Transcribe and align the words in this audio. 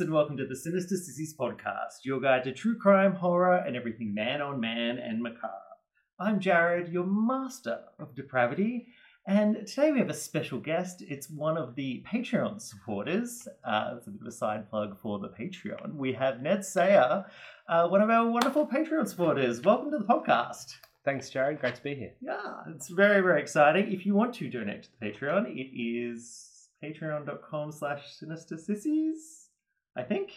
And 0.00 0.12
welcome 0.12 0.36
to 0.36 0.46
the 0.46 0.54
Sinister 0.54 0.96
Sissies 0.96 1.34
podcast, 1.34 2.04
your 2.04 2.20
guide 2.20 2.44
to 2.44 2.52
true 2.52 2.76
crime, 2.76 3.14
horror, 3.14 3.56
and 3.56 3.74
everything 3.74 4.14
man 4.14 4.40
on 4.40 4.60
man 4.60 4.96
and 4.96 5.20
macabre. 5.20 5.48
I'm 6.20 6.38
Jarryd, 6.38 6.92
your 6.92 7.04
master 7.04 7.80
of 7.98 8.14
depravity, 8.14 8.86
and 9.26 9.66
today 9.66 9.90
we 9.90 9.98
have 9.98 10.10
a 10.10 10.14
special 10.14 10.60
guest. 10.60 11.02
It's 11.08 11.28
one 11.28 11.56
of 11.56 11.74
the 11.74 12.04
Patreon 12.06 12.60
supporters. 12.60 13.48
Uh, 13.64 13.94
it's 13.96 14.06
a 14.06 14.10
bit 14.10 14.20
of 14.20 14.28
a 14.28 14.32
side 14.32 14.70
plug 14.70 15.00
for 15.00 15.18
the 15.18 15.30
Patreon. 15.30 15.94
We 15.94 16.12
have 16.12 16.42
Ned 16.42 16.64
Sayer, 16.64 17.24
uh, 17.68 17.88
one 17.88 18.00
of 18.00 18.10
our 18.10 18.30
wonderful 18.30 18.68
Patreon 18.68 19.08
supporters. 19.08 19.62
Welcome 19.62 19.90
to 19.90 19.98
the 19.98 20.04
podcast. 20.04 20.74
Thanks, 21.04 21.28
Jarryd. 21.28 21.60
Great 21.60 21.74
to 21.74 21.82
be 21.82 21.94
here. 21.96 22.12
Yeah, 22.20 22.54
it's 22.72 22.88
very, 22.88 23.20
very 23.20 23.40
exciting. 23.40 23.90
If 23.92 24.06
you 24.06 24.14
want 24.14 24.34
to 24.34 24.48
donate 24.48 24.84
to 24.84 24.90
the 25.00 25.06
Patreon, 25.06 25.46
it 25.56 25.76
is 25.76 26.68
patreon.com 26.84 27.72
slash 27.72 28.14
sinister 28.14 28.56
sissies, 28.56 29.37
I 29.98 30.02
think. 30.04 30.30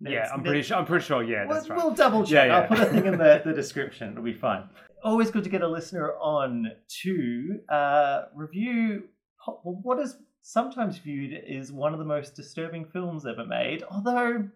yeah, 0.00 0.30
I'm 0.32 0.42
pretty 0.42 0.58
Ned- 0.58 0.66
sure. 0.66 0.76
I'm 0.78 0.86
pretty 0.86 1.04
sure. 1.04 1.22
Yeah, 1.22 1.44
We'll, 1.46 1.54
that's 1.56 1.68
right. 1.68 1.76
we'll 1.76 1.94
double 1.94 2.22
check. 2.24 2.32
Yeah, 2.32 2.44
yeah. 2.46 2.58
I'll 2.58 2.68
put 2.68 2.78
a 2.80 2.86
thing 2.86 3.06
in 3.06 3.18
the, 3.18 3.42
the 3.44 3.52
description. 3.52 4.12
It'll 4.12 4.22
be 4.24 4.32
fine. 4.32 4.68
Always 5.02 5.30
good 5.30 5.44
to 5.44 5.50
get 5.50 5.62
a 5.62 5.68
listener 5.68 6.12
on 6.14 6.70
to 7.02 7.58
uh, 7.68 8.22
review 8.34 9.04
what 9.62 9.98
is 9.98 10.16
sometimes 10.42 10.98
viewed 10.98 11.32
as 11.44 11.72
one 11.72 11.92
of 11.92 11.98
the 11.98 12.04
most 12.04 12.34
disturbing 12.36 12.84
films 12.84 13.26
ever 13.26 13.44
made. 13.44 13.82
Although 13.90 14.48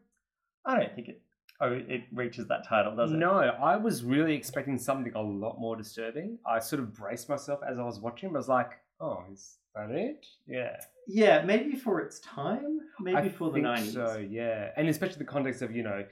I 0.67 0.79
don't 0.79 0.95
think 0.95 1.09
it. 1.09 1.21
Oh, 1.61 1.73
it 1.73 2.03
reaches 2.13 2.49
that 2.49 2.67
title, 2.69 2.97
does 2.97 3.13
it? 3.13 3.17
No, 3.17 3.31
I 3.39 3.77
was 3.77 4.03
really 4.03 4.35
expecting 4.35 4.77
something 4.77 5.13
a 5.15 5.23
lot 5.23 5.59
more 5.61 5.77
disturbing. 5.77 6.39
I 6.45 6.59
sort 6.59 6.81
of 6.83 6.93
braced 6.93 7.29
myself 7.29 7.61
as 7.67 7.79
I 7.79 7.85
was 7.85 8.01
watching, 8.01 8.31
I 8.31 8.33
was 8.33 8.49
like, 8.49 8.73
"Oh, 9.01 9.23
is 9.33 9.59
that 9.75 9.91
it?" 9.91 10.27
Yeah, 10.49 10.77
Yeah, 11.07 11.43
maybe 11.45 11.77
for 11.77 12.01
its 12.01 12.19
time. 12.21 12.81
Maybe 13.05 13.17
I 13.17 13.29
for 13.29 13.51
the 13.51 13.61
nineties. 13.61 13.93
So 13.93 14.17
yeah, 14.29 14.71
and 14.77 14.89
especially 14.89 15.19
the 15.19 15.25
context 15.25 15.63
of 15.63 15.75
you 15.75 15.83
know, 15.83 16.05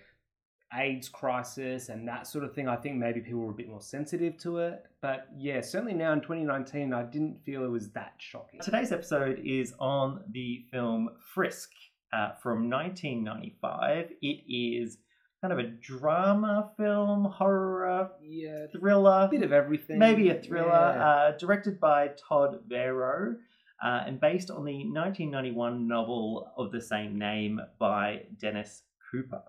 AIDS 0.75 1.09
crisis 1.09 1.89
and 1.89 2.07
that 2.09 2.27
sort 2.27 2.45
of 2.45 2.55
thing. 2.55 2.69
I 2.69 2.77
think 2.77 2.97
maybe 2.97 3.21
people 3.21 3.41
were 3.41 3.51
a 3.51 3.55
bit 3.55 3.69
more 3.69 3.81
sensitive 3.83 4.37
to 4.39 4.59
it. 4.59 4.83
But 5.01 5.27
yeah, 5.37 5.61
certainly 5.61 5.95
now 5.95 6.13
in 6.13 6.21
2019, 6.21 6.93
I 6.95 7.03
didn't 7.03 7.45
feel 7.45 7.65
it 7.65 7.69
was 7.71 7.91
that 7.93 8.15
shocking. 8.19 8.61
Today's 8.61 8.93
episode 8.93 9.41
is 9.45 9.75
on 9.79 10.23
the 10.31 10.65
film 10.71 11.11
Frisk 11.35 11.71
uh, 12.13 12.33
from 12.43 12.71
1995. 12.71 14.13
It 14.23 14.27
is 14.49 14.99
kind 15.41 15.53
of 15.53 15.59
a 15.59 15.69
drama 15.69 16.71
film, 16.77 17.25
horror, 17.25 18.11
Yeah, 18.23 18.67
thriller, 18.73 19.25
a 19.25 19.29
bit 19.29 19.43
of 19.43 19.53
everything. 19.53 19.99
maybe 19.99 20.29
a 20.31 20.41
thriller, 20.41 20.69
Yeah. 20.69 21.05
uh, 21.09 21.37
directed 21.37 21.81
by 21.81 22.11
Todd 22.29 22.61
Verow. 22.71 23.37
Uh, 23.83 24.05
and 24.07 24.21
based 24.21 24.49
on 24.49 24.65
the 24.65 24.85
1991 24.85 25.89
novel 25.89 26.53
of 26.57 26.71
the 26.71 26.81
same 26.81 27.19
name 27.19 27.61
by 27.81 28.23
Dennis 28.41 28.83
Cooper. 29.11 29.43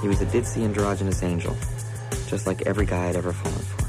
He 0.00 0.08
was 0.08 0.20
a 0.20 0.26
ditzy 0.26 0.64
androgynous 0.64 1.22
angel, 1.22 1.56
just 2.26 2.48
like 2.48 2.62
every 2.62 2.86
guy 2.86 3.08
I'd 3.08 3.14
ever 3.14 3.32
fallen 3.32 3.58
for. 3.60 3.82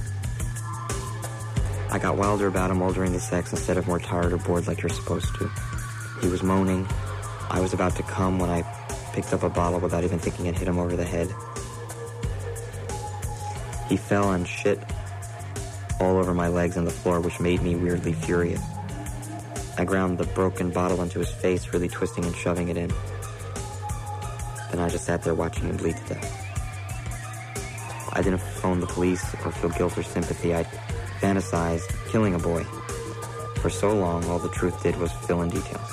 I 1.91 1.97
got 1.97 2.16
wilder 2.18 2.46
about 2.46 2.69
him 2.69 2.81
while 2.81 2.94
during 2.94 3.13
the 3.13 3.19
sex 3.19 3.51
instead 3.51 3.78
of 3.78 3.88
more 3.88 4.00
tired 4.00 4.31
or 4.31 4.38
bored 4.38 4.68
like 4.68 4.84
you're 4.84 4.90
supposed 4.90 5.34
to. 5.35 5.50
He 6.22 6.28
was 6.28 6.44
moaning. 6.44 6.88
I 7.50 7.59
was 7.62 7.74
about 7.74 7.95
to 7.95 8.03
come 8.03 8.38
when 8.38 8.51
I 8.51 8.62
picked 9.13 9.34
up 9.34 9.41
a 9.41 9.50
bottle 9.50 9.80
without 9.80 10.03
even 10.03 10.19
thinking 10.19 10.45
it 10.45 10.56
hit 10.56 10.68
him 10.68 10.78
over 10.78 10.95
the 10.95 11.03
head. 11.03 11.34
He 13.90 13.97
fell 13.97 14.34
and 14.34 14.47
shit 14.47 14.80
all 16.00 16.18
over 16.18 16.34
my 16.34 16.48
legs 16.48 16.78
and 16.78 16.86
the 16.86 16.92
floor, 16.92 17.20
which 17.20 17.40
made 17.40 17.62
me 17.62 17.76
weirdly 17.76 18.14
furious. 18.14 18.62
I 19.78 19.86
ground 19.86 20.18
the 20.18 20.26
broken 20.26 20.72
bottle 20.72 21.02
into 21.02 21.20
his 21.20 21.31
face, 21.31 21.74
really 21.74 21.88
twisting 21.88 22.26
and 22.26 22.36
shoving 22.36 22.70
it 22.70 22.78
in. 22.78 22.90
Then 24.72 24.80
I 24.80 24.90
just 24.90 25.06
sat 25.06 25.24
there 25.24 25.34
watching 25.34 25.66
him 25.66 25.78
bleed 25.78 25.98
to 25.98 26.14
death. 26.14 26.40
I 28.14 28.22
didn't 28.22 28.42
phone 28.42 28.80
the 28.80 28.88
police 28.88 29.24
or 29.44 29.52
feel 29.52 29.72
guilt 29.72 29.98
or 29.98 30.04
sympathy. 30.04 30.56
I 30.56 30.64
fantasized 31.20 32.12
killing 32.12 32.36
a 32.36 32.40
boy. 32.40 32.64
For 33.62 33.70
so 33.70 33.96
long, 33.96 34.24
all 34.25 34.40
the 34.40 34.50
truth 34.50 34.84
did 34.84 34.96
was 34.98 35.12
fill 35.25 35.42
in 35.42 35.50
details. 35.50 35.92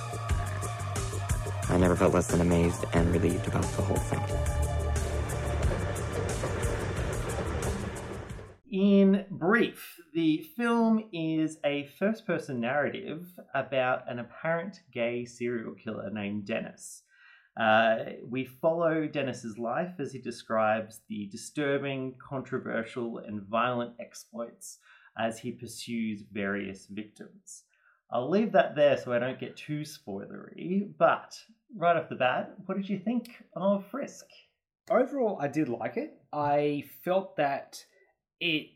I 1.69 1.79
never 1.79 1.97
felt 1.97 2.13
less 2.13 2.27
than 2.27 2.41
amazed 2.41 2.85
and 2.93 3.11
relieved 3.13 3.47
about 3.47 3.63
the 3.63 3.83
whole 3.83 3.97
thing. 3.97 4.60
In 8.71 9.27
brief, 9.31 10.01
the 10.15 10.39
film 10.57 11.09
is 11.13 11.59
a 11.65 11.87
first 11.99 12.25
person 12.25 12.61
narrative 12.61 13.27
about 13.53 14.09
an 14.09 14.21
apparent 14.21 14.81
gay 14.93 15.25
serial 15.25 15.75
killer 15.75 16.09
named 16.11 16.47
Dennis. 16.47 17.03
Uh, 17.57 17.97
we 18.29 18.45
follow 18.45 19.09
Dennis's 19.09 19.59
life 19.59 19.95
as 19.99 20.13
he 20.13 20.21
describes 20.21 21.01
the 21.09 21.27
disturbing, 21.33 22.15
controversial, 22.21 23.19
and 23.19 23.43
violent 23.43 23.95
exploits 23.99 24.79
as 25.19 25.41
he 25.41 25.51
pursues 25.51 26.23
various 26.31 26.87
victims. 26.87 27.65
I'll 28.13 28.31
leave 28.31 28.53
that 28.53 28.77
there 28.77 28.97
so 28.97 29.13
I 29.13 29.19
don't 29.19 29.41
get 29.41 29.57
too 29.57 29.81
spoilery, 29.81 30.93
but 30.97 31.37
right 31.77 31.97
off 31.97 32.09
the 32.09 32.15
bat, 32.15 32.55
what 32.67 32.77
did 32.77 32.89
you 32.89 33.01
think 33.01 33.31
of 33.57 33.85
Frisk? 33.91 34.27
overall, 34.91 35.39
I 35.41 35.49
did 35.49 35.69
like 35.69 35.97
it. 35.97 36.19
I 36.33 36.85
felt 37.05 37.37
that 37.37 37.85
it 38.41 38.69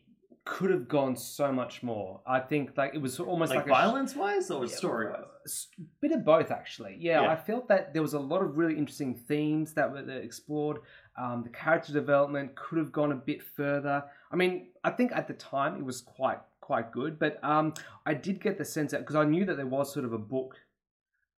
could 0.45 0.69
have 0.69 0.87
gone 0.87 1.15
so 1.15 1.51
much 1.51 1.81
more. 1.81 2.21
I 2.27 2.39
think 2.39 2.77
like 2.77 2.93
it 2.93 3.01
was 3.01 3.19
almost 3.19 3.49
Like, 3.49 3.59
like, 3.61 3.65
a 3.65 3.69
sh- 3.69 3.71
violence 3.71 4.15
wise 4.15 4.51
or 4.51 4.67
story 4.67 5.09
wise? 5.09 5.23
s- 5.45 5.67
bit 6.01 6.11
of 6.11 6.23
both 6.23 6.51
actually. 6.51 6.97
Yeah, 6.99 7.21
Yeah. 7.21 7.29
I 7.31 7.35
felt 7.35 7.67
that 7.69 7.93
there 7.93 8.03
was 8.03 8.13
a 8.13 8.19
lot 8.19 8.43
of 8.43 8.55
really 8.55 8.77
interesting 8.77 9.15
themes 9.15 9.73
that 9.73 9.91
were 9.91 10.07
explored. 10.11 10.77
Um, 11.17 11.41
the 11.43 11.49
character 11.49 11.93
development 11.93 12.55
could 12.55 12.77
have 12.77 12.91
gone 12.91 13.11
a 13.11 13.15
bit 13.15 13.41
further. 13.41 14.03
I 14.31 14.35
mean, 14.35 14.67
I 14.83 14.91
think 14.91 15.13
at 15.13 15.27
the 15.27 15.33
time 15.33 15.77
it 15.77 15.83
was 15.83 16.01
quite 16.01 16.39
quite 16.61 16.91
good, 16.91 17.17
but 17.19 17.43
um, 17.43 17.73
I 18.05 18.13
did 18.15 18.39
get 18.41 18.57
the 18.57 18.65
sense 18.65 18.91
that 18.91 18.99
because 19.01 19.15
I 19.15 19.23
knew 19.23 19.45
that 19.45 19.55
there 19.57 19.67
was 19.67 19.91
sort 19.93 20.05
of 20.05 20.13
a 20.13 20.17
book 20.17 20.55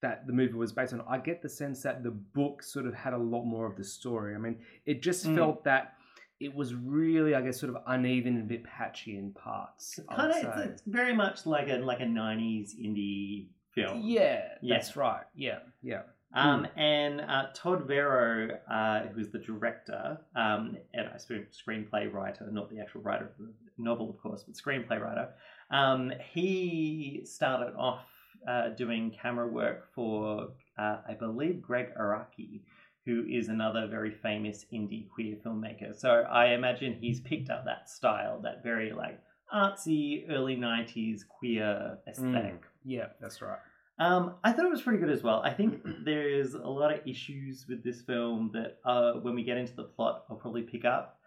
that 0.02 0.28
the 0.28 0.34
movie 0.34 0.54
was 0.54 0.72
based 0.72 0.94
on. 0.94 1.02
I 1.08 1.18
get 1.18 1.42
the 1.42 1.50
sense 1.50 1.82
that 1.84 2.04
the 2.04 2.12
book 2.12 2.62
sort 2.62 2.86
of 2.86 2.94
had 2.94 3.14
a 3.14 3.18
lot 3.18 3.44
more 3.44 3.66
of 3.66 3.76
the 3.76 3.84
story. 3.84 4.36
I 4.36 4.38
mean, 4.38 4.60
it 4.86 5.02
just 5.02 5.26
Mm. 5.26 5.36
felt 5.36 5.64
that 5.64 5.95
it 6.40 6.54
was 6.54 6.74
really, 6.74 7.34
I 7.36 7.42
guess, 7.42 7.60
sort 7.60 7.76
of 7.76 7.82
uneven 7.88 8.36
and 8.36 8.44
a 8.44 8.48
bit 8.48 8.64
patchy 8.64 9.18
in 9.18 9.32
parts. 9.32 10.00
Kind 10.16 10.32
of 10.32 10.38
it's, 10.38 10.72
it's 10.72 10.82
very 10.86 11.14
much 11.14 11.46
like 11.46 11.70
a 11.70 11.78
like 11.78 12.00
a 12.02 12.06
90s 12.06 12.76
indie 12.76 13.48
film 13.74 14.02
yeah, 14.04 14.42
Yeah. 14.62 14.76
that's 14.78 14.96
right. 14.96 15.24
Yeah, 15.36 15.60
yeah. 15.84 16.04
um 16.34 16.66
and 16.76 17.22
uh, 17.22 17.48
todd 17.54 17.88
verow 17.88 18.58
uh, 18.70 19.02
who's 19.14 19.30
the 19.30 19.40
director 19.40 20.18
um 20.36 20.78
and 20.94 21.08
i 21.14 21.18
suppose 21.18 21.46
screenplay 21.52 22.12
writer 22.12 22.48
not 22.52 22.70
the 22.70 22.80
actual 22.80 23.02
writer 23.02 23.26
of 23.26 23.32
the 23.38 23.54
novel 23.78 24.10
of 24.10 24.18
course 24.18 24.44
but 24.44 24.56
screenplay 24.56 25.00
writer 25.00 25.30
um 25.72 26.12
he 26.34 27.22
started 27.26 27.74
off 27.78 28.06
uh, 28.48 28.70
doing 28.70 29.12
camera 29.12 29.48
work 29.48 29.88
for, 29.96 30.50
uh, 30.78 30.98
I 31.10 31.14
believe, 31.16 31.64
Gregg 31.64 31.96
Araki, 32.00 32.62
who 33.06 33.24
is 33.30 33.50
another 33.50 33.88
very 33.88 34.12
famous 34.12 34.66
indie 34.74 35.08
queer 35.10 35.36
filmmaker. 35.46 35.96
So 35.96 36.10
I 36.10 36.54
imagine 36.54 36.94
he's 37.00 37.20
picked 37.22 37.50
up 37.50 37.66
that 37.66 37.90
style, 37.90 38.40
that 38.42 38.64
very 38.64 38.92
like 38.94 39.20
artsy 39.54 40.30
early 40.30 40.56
90s 40.58 41.22
queer 41.28 41.98
aesthetic. 42.08 42.64
Yeah, 42.84 43.08
that's 43.22 43.42
right. 43.42 43.60
Um, 43.98 44.36
I 44.44 44.52
thought 44.52 44.66
it 44.66 44.72
was 44.72 44.82
pretty 44.82 45.00
good 45.00 45.10
as 45.12 45.24
well. 45.24 45.42
I 45.44 45.52
think 45.54 45.82
there's 46.06 46.54
a 46.54 46.68
lot 46.68 46.94
of 46.94 47.00
issues 47.08 47.66
with 47.70 47.84
this 47.84 48.02
film 48.02 48.52
that 48.54 48.78
uh, 48.84 49.14
when 49.22 49.36
we 49.36 49.44
get 49.44 49.58
into 49.58 49.74
the 49.76 49.84
plot, 49.84 50.26
I'll 50.30 50.36
probably 50.38 50.64
pick 50.64 50.84
up. 50.84 51.20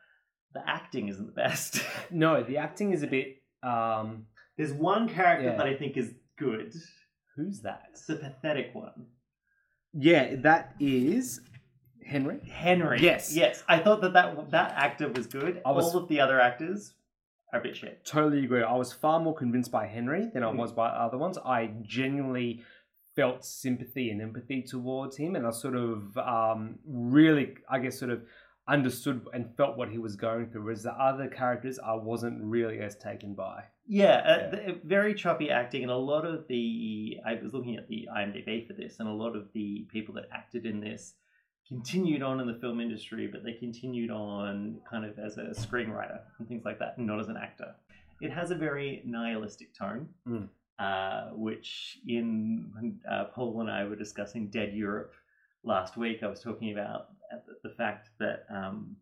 The 0.55 0.63
acting 0.69 1.09
isn't 1.09 1.27
the 1.27 1.33
best. 1.33 1.81
No, 2.11 2.43
the 2.43 2.57
acting 2.57 2.93
is 2.93 3.03
a 3.03 3.07
bit. 3.07 3.43
um 3.63 4.27
there's 4.57 4.73
one 4.73 5.09
character 5.09 5.51
Yeah. 5.51 5.57
that 5.59 5.67
I 5.67 5.75
think 5.77 5.97
is 5.97 6.15
good. 6.37 6.75
Who's 7.37 7.61
that? 7.61 7.83
It's 7.93 8.07
the 8.07 8.17
pathetic 8.17 8.71
one. 8.75 9.07
Yeah, 9.93 10.35
that 10.43 10.75
is 10.81 11.41
Henry. 12.09 12.41
Henry. 12.51 13.01
Yes. 13.01 13.35
Yes. 13.37 13.63
I 13.69 13.79
thought 13.79 14.01
that 14.01 14.13
that, 14.15 14.51
that 14.51 14.73
actor 14.77 15.09
was 15.09 15.27
good. 15.27 15.61
I 15.65 15.71
was- 15.73 15.95
All 15.95 16.03
of 16.03 16.09
the 16.09 16.21
other 16.21 16.41
actors 16.41 16.95
are 17.53 17.61
a 17.61 17.63
bit 17.63 17.77
shit. 17.77 18.05
Totally 18.05 18.45
agree. 18.45 18.63
I 18.63 18.75
was 18.75 18.93
far 18.93 19.21
more 19.21 19.35
convinced 19.35 19.71
by 19.71 19.87
Henry 19.87 20.31
than 20.33 20.43
I 20.43 20.51
Mm. 20.51 20.57
was 20.57 20.73
by 20.73 20.89
other 20.89 21.19
ones. 21.19 21.39
I 21.39 21.67
genuinely 21.83 22.63
felt 23.15 23.45
sympathy 23.45 24.11
and 24.11 24.23
empathy 24.23 24.63
towards 24.63 25.17
him, 25.17 25.35
and 25.37 25.47
I 25.47 25.51
sort 25.51 25.75
of 25.77 26.17
um, 26.19 26.79
really, 26.87 27.57
I 27.69 27.79
guess, 27.81 27.99
sort 27.99 28.11
of 28.11 28.23
understood 28.67 29.27
and 29.33 29.55
felt 29.57 29.77
what 29.77 29.89
he 29.89 29.99
was 29.99 30.15
going 30.15 30.47
through. 30.51 30.63
Whereas 30.63 30.83
the 30.83 30.93
other 30.93 31.27
characters, 31.29 31.79
I 31.79 31.95
wasn't 31.95 32.43
really 32.43 32.79
as 32.81 32.97
taken 32.97 33.35
by. 33.35 33.65
Yeah, 33.87 34.17
uh, 34.19 34.51
the- 34.51 34.81
very 34.85 35.15
choppy 35.15 35.51
acting, 35.51 35.83
and 35.83 35.91
a 35.91 35.97
lot 35.97 36.25
of 36.27 36.47
the. 36.49 37.19
I 37.27 37.35
was 37.43 37.53
looking 37.55 37.77
at 37.77 37.89
the 37.89 38.09
IMDb 38.15 38.67
for 38.67 38.75
this, 38.75 39.01
and 39.01 39.09
a 39.09 39.13
lot 39.13 39.35
of 39.35 39.53
the 39.53 39.87
people 39.91 40.15
that 40.17 40.27
acted 40.33 40.65
in 40.67 40.81
this 40.81 41.15
continued 41.69 42.23
on 42.23 42.41
in 42.41 42.47
the 42.47 42.59
film 42.61 42.81
industry, 42.81 43.27
but 43.31 43.45
they 43.45 43.53
continued 43.53 44.11
on 44.11 44.81
kind 44.91 45.05
of 45.05 45.19
as 45.19 45.37
a 45.39 45.49
screenwriter 45.55 46.21
and 46.39 46.49
things 46.49 46.65
like 46.65 46.79
that, 46.79 46.99
not 46.99 47.21
as 47.21 47.29
an 47.29 47.37
actor. 47.37 47.75
It 48.21 48.31
has 48.33 48.51
a 48.51 48.55
very 48.55 49.03
nihilistic 49.05 49.75
tone, 49.77 50.09
Mm. 50.27 50.49
uh, 50.79 51.31
which 51.35 51.99
in 52.07 52.71
when 52.75 53.01
uh, 53.11 53.25
Paul 53.35 53.61
and 53.61 53.71
I 53.71 53.85
were 53.85 53.97
discussing 53.97 54.49
Dead 54.49 54.73
Europe 54.75 55.13
last 55.63 55.97
week, 55.97 56.23
I 56.23 56.29
was 56.29 56.41
talking 56.41 56.73
about 56.73 57.09
the, 57.47 57.69
the 57.69 57.75
fact 57.77 58.11
that 58.19 58.47
um, 58.51 58.97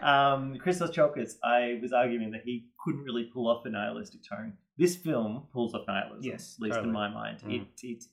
um, 0.00 0.56
Christos 0.58 0.90
Tsiolkas, 0.90 1.34
I 1.44 1.78
was 1.82 1.92
arguing 1.92 2.30
that 2.30 2.42
he 2.44 2.66
couldn't 2.82 3.02
really 3.02 3.24
pull 3.24 3.48
off 3.48 3.66
a 3.66 3.70
nihilistic 3.70 4.20
tone. 4.28 4.54
This 4.78 4.96
film 4.96 5.44
pulls 5.52 5.74
off 5.74 5.86
nihilism, 5.88 6.22
Yes, 6.30 6.56
at 6.58 6.62
least 6.62 6.74
totally. 6.76 6.88
in 6.88 6.94
my 6.94 7.08
mind. 7.08 7.38
Mm. 7.44 7.62
It 7.62 7.66
it 7.82 8.04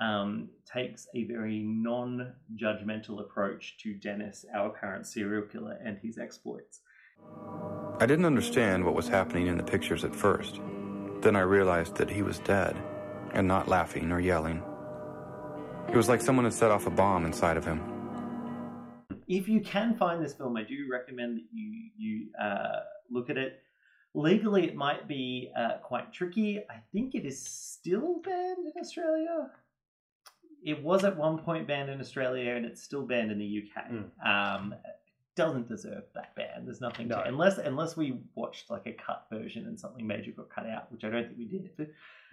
um, 0.00 0.48
takes 0.64 1.06
a 1.14 1.24
very 1.24 1.60
non-judgmental 1.60 3.20
approach 3.20 3.76
to 3.78 3.94
Dennis, 3.94 4.44
our 4.54 4.68
apparent 4.68 5.06
serial 5.06 5.42
killer, 5.42 5.78
and 5.84 5.98
his 6.02 6.18
exploits. 6.18 6.80
I 8.00 8.06
didn't 8.06 8.24
understand 8.24 8.84
what 8.84 8.94
was 8.94 9.08
happening 9.08 9.46
in 9.46 9.56
the 9.56 9.62
pictures 9.62 10.04
at 10.04 10.14
first. 10.14 10.60
Then 11.20 11.36
I 11.36 11.40
realized 11.40 11.96
that 11.96 12.10
he 12.10 12.22
was 12.22 12.38
dead 12.38 12.76
and 13.34 13.46
not 13.46 13.68
laughing 13.68 14.10
or 14.10 14.20
yelling. 14.20 14.62
It 15.88 15.96
was 15.96 16.08
like 16.08 16.20
someone 16.20 16.44
had 16.44 16.54
set 16.54 16.70
off 16.70 16.86
a 16.86 16.90
bomb 16.90 17.26
inside 17.26 17.56
of 17.56 17.64
him. 17.64 17.82
If 19.28 19.48
you 19.48 19.60
can 19.60 19.96
find 19.96 20.24
this 20.24 20.34
film, 20.34 20.56
I 20.56 20.62
do 20.62 20.88
recommend 20.90 21.36
that 21.36 21.44
you 21.52 21.90
you 21.96 22.26
uh, 22.40 22.80
look 23.10 23.28
at 23.28 23.36
it. 23.36 23.60
Legally, 24.14 24.64
it 24.64 24.74
might 24.74 25.06
be 25.06 25.52
uh, 25.56 25.78
quite 25.82 26.12
tricky. 26.12 26.58
I 26.70 26.76
think 26.92 27.14
it 27.14 27.24
is 27.24 27.40
still 27.40 28.20
banned 28.24 28.66
in 28.66 28.72
Australia. 28.80 29.50
It 30.64 30.82
was 30.82 31.04
at 31.04 31.16
one 31.16 31.38
point 31.38 31.66
banned 31.66 31.88
in 31.90 32.00
Australia, 32.00 32.52
and 32.54 32.66
it's 32.66 32.82
still 32.82 33.06
banned 33.06 33.30
in 33.32 33.38
the 33.38 33.62
UK. 33.64 33.90
Um, 34.26 34.72
it 34.74 34.80
doesn't 35.36 35.68
deserve 35.68 36.04
that 36.14 36.34
ban. 36.36 36.64
There's 36.66 36.80
nothing 36.80 37.08
No. 37.08 37.16
to 37.16 37.24
unless 37.28 37.56
unless 37.58 37.96
we 37.96 38.18
watched 38.34 38.68
like 38.70 38.86
a 38.86 38.92
cut 38.92 39.26
version 39.32 39.66
and 39.66 39.78
something 39.80 40.06
major 40.06 40.32
got 40.32 40.50
cut 40.50 40.66
out, 40.66 40.90
which 40.92 41.02
I 41.04 41.08
don't 41.10 41.26
think 41.26 41.38
we 41.38 41.46
did. 41.46 41.90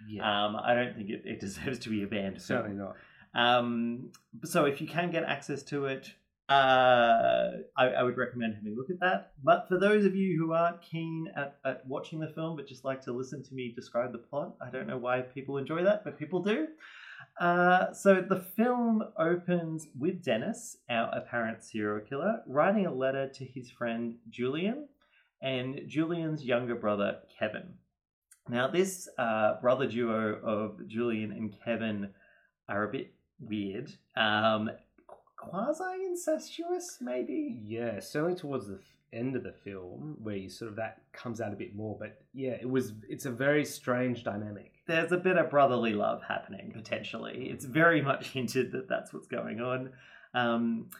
Yeah, 0.08 0.22
Um, 0.46 0.56
I 0.56 0.74
don't 0.74 0.94
think 0.94 1.08
it, 1.10 1.22
it 1.24 1.40
deserves 1.46 1.78
to 1.80 1.88
be 1.90 2.02
a 2.02 2.06
banned 2.06 2.34
film. 2.42 2.64
certainly 2.64 2.76
not. 2.76 2.96
Um, 3.34 4.10
so 4.44 4.64
if 4.66 4.80
you 4.80 4.86
can 4.86 5.10
get 5.10 5.22
access 5.24 5.62
to 5.64 5.86
it, 5.86 6.12
uh, 6.48 7.50
I, 7.76 7.86
I 7.88 8.02
would 8.02 8.16
recommend 8.16 8.54
having 8.54 8.72
a 8.72 8.76
look 8.76 8.90
at 8.90 9.00
that. 9.00 9.32
But 9.44 9.68
for 9.68 9.78
those 9.78 10.04
of 10.04 10.14
you 10.16 10.38
who 10.38 10.52
aren't 10.52 10.80
keen 10.82 11.28
at, 11.36 11.56
at 11.64 11.86
watching 11.86 12.20
the 12.20 12.28
film 12.28 12.56
but 12.56 12.66
just 12.66 12.84
like 12.84 13.02
to 13.04 13.12
listen 13.12 13.42
to 13.44 13.54
me 13.54 13.72
describe 13.74 14.12
the 14.12 14.18
plot, 14.18 14.54
I 14.60 14.70
don't 14.70 14.86
know 14.86 14.98
why 14.98 15.20
people 15.20 15.58
enjoy 15.58 15.82
that, 15.84 16.04
but 16.04 16.18
people 16.18 16.42
do. 16.42 16.68
Uh, 17.40 17.92
so 17.92 18.20
the 18.20 18.40
film 18.40 19.04
opens 19.16 19.86
with 19.96 20.24
Dennis, 20.24 20.78
our 20.90 21.08
apparent 21.14 21.62
serial 21.62 22.04
killer, 22.04 22.42
writing 22.46 22.86
a 22.86 22.92
letter 22.92 23.28
to 23.28 23.44
his 23.44 23.70
friend 23.70 24.16
Julian 24.28 24.88
and 25.40 25.82
Julian's 25.86 26.44
younger 26.44 26.74
brother 26.74 27.18
Kevin. 27.38 27.74
Now, 28.48 28.66
this 28.66 29.08
uh, 29.18 29.60
brother 29.60 29.86
duo 29.86 30.40
of 30.42 30.88
Julian 30.88 31.30
and 31.32 31.54
Kevin 31.64 32.10
are 32.68 32.84
a 32.84 32.90
bit 32.90 33.12
weird, 33.38 33.90
um, 34.16 34.70
quasi 35.36 36.04
incestuous, 36.06 36.98
maybe. 37.00 37.56
Yeah, 37.62 38.00
certainly 38.00 38.34
towards 38.34 38.66
the 38.66 38.80
end 39.12 39.36
of 39.36 39.42
the 39.42 39.52
film, 39.64 40.16
where 40.22 40.36
you 40.36 40.48
sort 40.48 40.70
of 40.70 40.76
that 40.76 41.02
comes 41.12 41.40
out 41.40 41.52
a 41.52 41.56
bit 41.56 41.74
more. 41.74 41.96
But 41.98 42.20
yeah, 42.32 42.56
it 42.60 42.68
was. 42.68 42.92
It's 43.08 43.26
a 43.26 43.30
very 43.30 43.64
strange 43.64 44.24
dynamic. 44.24 44.72
There's 44.86 45.12
a 45.12 45.16
bit 45.16 45.36
of 45.36 45.50
brotherly 45.50 45.92
love 45.92 46.22
happening 46.26 46.72
potentially. 46.74 47.48
It's 47.50 47.64
very 47.64 48.00
much 48.02 48.28
hinted 48.32 48.72
that 48.72 48.88
that's 48.88 49.12
what's 49.12 49.28
going 49.28 49.60
on. 49.60 49.90
Um, 50.34 50.90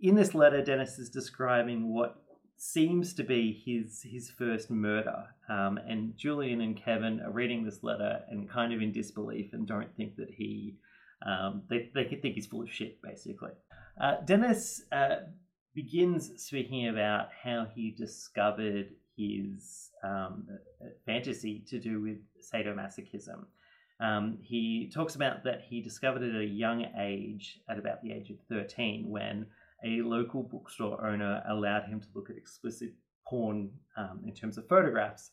in 0.00 0.14
this 0.14 0.34
letter, 0.34 0.62
Dennis 0.62 0.98
is 0.98 1.10
describing 1.10 1.92
what 1.92 2.16
seems 2.58 3.14
to 3.14 3.22
be 3.22 3.62
his 3.64 4.02
his 4.02 4.30
first 4.30 4.70
murder, 4.70 5.26
um, 5.48 5.78
and 5.78 6.16
Julian 6.16 6.60
and 6.60 6.76
Kevin 6.76 7.20
are 7.20 7.30
reading 7.30 7.64
this 7.64 7.82
letter 7.82 8.20
and 8.28 8.48
kind 8.48 8.72
of 8.72 8.80
in 8.80 8.92
disbelief 8.92 9.52
and 9.52 9.66
don't 9.66 9.94
think 9.96 10.16
that 10.16 10.30
he 10.30 10.76
um, 11.24 11.62
they 11.68 11.90
they 11.94 12.04
think 12.04 12.34
he's 12.34 12.46
full 12.46 12.62
of 12.62 12.70
shit 12.70 13.00
basically. 13.02 13.52
Uh, 14.00 14.16
Dennis 14.24 14.82
uh, 14.92 15.16
begins 15.76 16.32
speaking 16.42 16.88
about 16.88 17.28
how 17.44 17.66
he 17.74 17.90
discovered 17.90 18.88
his 19.14 19.90
um, 20.02 20.48
fantasy 21.04 21.62
to 21.68 21.78
do 21.78 22.00
with 22.00 22.16
sadomasochism. 22.42 23.44
Um, 24.00 24.38
he 24.42 24.90
talks 24.92 25.16
about 25.16 25.44
that 25.44 25.60
he 25.68 25.82
discovered 25.82 26.22
at 26.22 26.40
a 26.40 26.44
young 26.44 26.86
age, 26.98 27.60
at 27.68 27.78
about 27.78 28.02
the 28.02 28.12
age 28.12 28.30
of 28.30 28.36
13, 28.48 29.08
when 29.08 29.46
a 29.84 30.00
local 30.00 30.42
bookstore 30.42 31.06
owner 31.06 31.42
allowed 31.48 31.84
him 31.84 32.00
to 32.00 32.06
look 32.14 32.30
at 32.30 32.36
explicit 32.36 32.92
porn 33.28 33.70
um, 33.98 34.22
in 34.26 34.34
terms 34.34 34.56
of 34.56 34.66
photographs. 34.68 35.30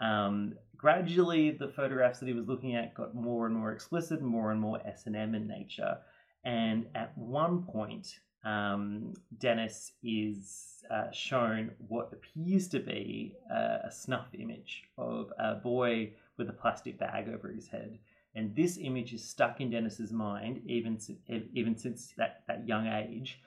Um, 0.00 0.54
gradually, 0.74 1.50
the 1.50 1.68
photographs 1.68 2.18
that 2.20 2.26
he 2.26 2.32
was 2.32 2.48
looking 2.48 2.76
at 2.76 2.94
got 2.94 3.14
more 3.14 3.46
and 3.46 3.54
more 3.54 3.72
explicit, 3.72 4.22
more 4.22 4.52
and 4.52 4.60
more 4.60 4.80
S 4.86 5.04
and 5.04 5.14
M 5.14 5.34
in 5.34 5.46
nature. 5.46 5.98
And 6.44 6.86
at 6.94 7.16
one 7.16 7.62
point, 7.64 8.08
um, 8.44 9.14
Dennis 9.38 9.92
is 10.02 10.84
uh, 10.90 11.10
shown 11.12 11.70
what 11.88 12.12
appears 12.12 12.68
to 12.68 12.80
be 12.80 13.34
uh, 13.50 13.78
a 13.84 13.90
snuff 13.90 14.28
image 14.38 14.84
of 14.98 15.32
a 15.38 15.54
boy 15.54 16.12
with 16.36 16.48
a 16.48 16.52
plastic 16.52 16.98
bag 16.98 17.28
over 17.28 17.48
his 17.48 17.68
head. 17.68 17.98
And 18.34 18.56
this 18.56 18.78
image 18.80 19.12
is 19.12 19.22
stuck 19.22 19.60
in 19.60 19.70
Dennis's 19.70 20.12
mind, 20.12 20.62
even 20.66 20.98
even 21.52 21.76
since 21.76 22.14
that, 22.16 22.44
that 22.48 22.66
young 22.66 22.86
age, 22.86 23.40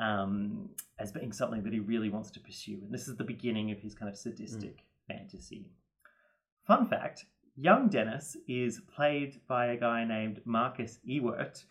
um, 0.00 0.70
as 0.98 1.10
being 1.10 1.32
something 1.32 1.62
that 1.64 1.72
he 1.72 1.80
really 1.80 2.08
wants 2.08 2.30
to 2.32 2.40
pursue. 2.40 2.78
And 2.82 2.92
this 2.92 3.08
is 3.08 3.16
the 3.16 3.24
beginning 3.24 3.72
of 3.72 3.80
his 3.80 3.94
kind 3.94 4.08
of 4.08 4.16
sadistic 4.16 4.84
fantasy. 5.08 5.66
Fun 6.66 6.86
fact 6.86 7.24
young 7.58 7.88
Dennis 7.88 8.36
is 8.46 8.80
played 8.94 9.40
by 9.48 9.66
a 9.66 9.76
guy 9.76 10.04
named 10.04 10.40
Marcus 10.44 11.00
Ewert. 11.06 11.64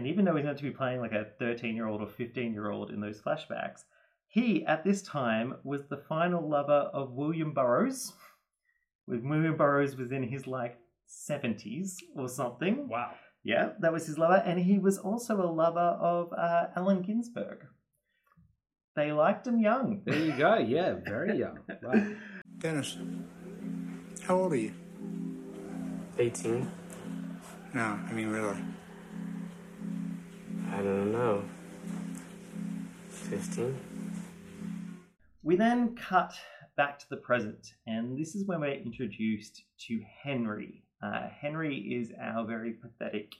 And 0.00 0.06
even 0.06 0.24
though 0.24 0.34
he's 0.34 0.46
meant 0.46 0.56
to 0.56 0.64
be 0.64 0.70
playing 0.70 1.00
like 1.00 1.12
a 1.12 1.26
13 1.38 1.76
year 1.76 1.86
old 1.86 2.00
or 2.00 2.06
15 2.06 2.54
year 2.54 2.70
old 2.70 2.90
in 2.90 3.02
those 3.02 3.20
flashbacks, 3.20 3.84
he 4.28 4.64
at 4.64 4.82
this 4.82 5.02
time 5.02 5.56
was 5.62 5.88
the 5.88 5.98
final 6.08 6.48
lover 6.48 6.88
of 6.94 7.12
William 7.12 7.52
Burroughs. 7.52 8.14
With 9.06 9.22
William 9.22 9.58
Burroughs 9.58 9.96
was 9.96 10.10
in 10.10 10.22
his 10.22 10.46
like 10.46 10.78
70s 11.06 11.96
or 12.16 12.30
something. 12.30 12.88
Wow. 12.88 13.10
Yeah, 13.44 13.72
that 13.80 13.92
was 13.92 14.06
his 14.06 14.16
lover. 14.16 14.42
And 14.42 14.58
he 14.58 14.78
was 14.78 14.96
also 14.96 15.42
a 15.42 15.52
lover 15.52 15.78
of 16.00 16.32
uh, 16.32 16.68
Allen 16.76 17.02
Ginsberg. 17.02 17.66
They 18.96 19.12
liked 19.12 19.46
him 19.46 19.58
young. 19.58 20.00
There 20.06 20.18
you 20.18 20.32
go. 20.32 20.56
Yeah, 20.56 20.94
very 21.04 21.36
young. 21.36 21.58
Right. 21.82 22.16
Dennis, 22.56 22.96
how 24.22 24.36
old 24.36 24.54
are 24.54 24.56
you? 24.56 24.72
18? 26.18 26.70
No, 27.74 27.98
I 28.08 28.12
mean 28.14 28.28
really. 28.28 28.56
I 30.80 30.82
don't 30.82 31.12
know. 31.12 31.42
15? 33.10 33.78
We 35.42 35.54
then 35.54 35.94
cut 35.94 36.32
back 36.74 36.98
to 37.00 37.08
the 37.10 37.18
present, 37.18 37.74
and 37.86 38.18
this 38.18 38.34
is 38.34 38.46
when 38.46 38.60
we're 38.60 38.72
introduced 38.72 39.62
to 39.88 40.00
Henry, 40.22 40.84
Uh, 41.02 41.28
Henry 41.28 41.76
is 41.76 42.12
our 42.18 42.46
very 42.46 42.72
pathetic 42.72 43.34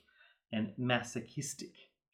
and 0.52 0.72
masochistic 0.76 1.72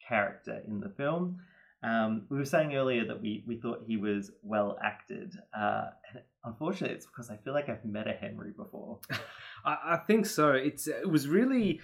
character 0.08 0.62
in 0.68 0.78
the 0.78 0.90
film. 0.90 1.40
Um, 1.82 2.26
we 2.28 2.36
were 2.38 2.44
saying 2.44 2.76
earlier 2.76 3.04
that 3.06 3.20
we, 3.20 3.42
we 3.48 3.56
thought 3.56 3.82
he 3.84 3.96
was 3.96 4.30
well 4.42 4.78
acted. 4.80 5.34
Uh, 5.56 5.86
and 6.12 6.22
unfortunately, 6.44 6.96
it's 6.96 7.06
because 7.06 7.30
I 7.30 7.36
feel 7.36 7.52
like 7.52 7.68
I've 7.68 7.84
met 7.84 8.06
a 8.06 8.12
Henry 8.12 8.52
before. 8.56 9.00
I, 9.64 9.76
I 9.94 9.96
think 10.06 10.26
so. 10.26 10.52
It's 10.52 10.86
it 10.86 11.08
was 11.08 11.26
really 11.26 11.80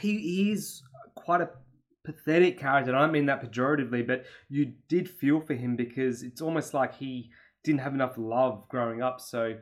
he 0.00 0.18
he's 0.18 0.82
quite 1.14 1.40
a 1.40 1.50
pathetic 2.04 2.58
character. 2.58 2.90
and 2.90 2.98
I 2.98 3.02
don't 3.02 3.12
mean 3.12 3.26
that 3.26 3.42
pejoratively, 3.42 4.06
but 4.06 4.24
you 4.48 4.74
did 4.88 5.08
feel 5.08 5.40
for 5.40 5.54
him 5.54 5.76
because 5.76 6.22
it's 6.22 6.40
almost 6.42 6.74
like 6.74 6.94
he 6.94 7.30
didn't 7.64 7.80
have 7.80 7.94
enough 7.94 8.14
love 8.18 8.68
growing 8.68 9.02
up. 9.02 9.20
So 9.20 9.56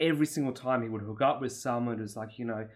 every 0.00 0.26
single 0.26 0.52
time 0.52 0.82
he 0.82 0.88
would 0.88 1.02
hook 1.02 1.22
up 1.22 1.40
with 1.40 1.52
someone, 1.52 1.98
it 1.98 2.02
was 2.02 2.16
like 2.16 2.38
you 2.38 2.44
know. 2.44 2.66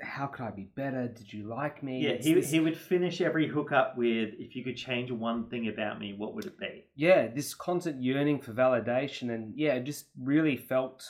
How 0.00 0.26
could 0.26 0.44
I 0.44 0.50
be 0.50 0.68
better? 0.74 1.06
Did 1.06 1.32
you 1.32 1.48
like 1.48 1.80
me? 1.80 2.00
Yeah, 2.02 2.10
It's 2.14 2.26
he, 2.26 2.34
this- 2.34 2.50
he 2.50 2.58
would 2.58 2.76
finish 2.76 3.20
every 3.20 3.46
hookup 3.46 3.96
with, 3.96 4.30
if 4.36 4.56
you 4.56 4.64
could 4.64 4.76
change 4.76 5.12
one 5.12 5.48
thing 5.48 5.68
about 5.68 6.00
me, 6.00 6.12
what 6.12 6.34
would 6.34 6.44
it 6.46 6.58
be? 6.58 6.86
yeah, 6.96 7.28
this 7.28 7.54
constant 7.54 8.02
yearning 8.02 8.40
for 8.40 8.52
validation, 8.52 9.32
and 9.32 9.52
yeah, 9.56 9.74
it 9.74 9.84
just 9.84 10.06
really 10.20 10.56
felt 10.56 11.04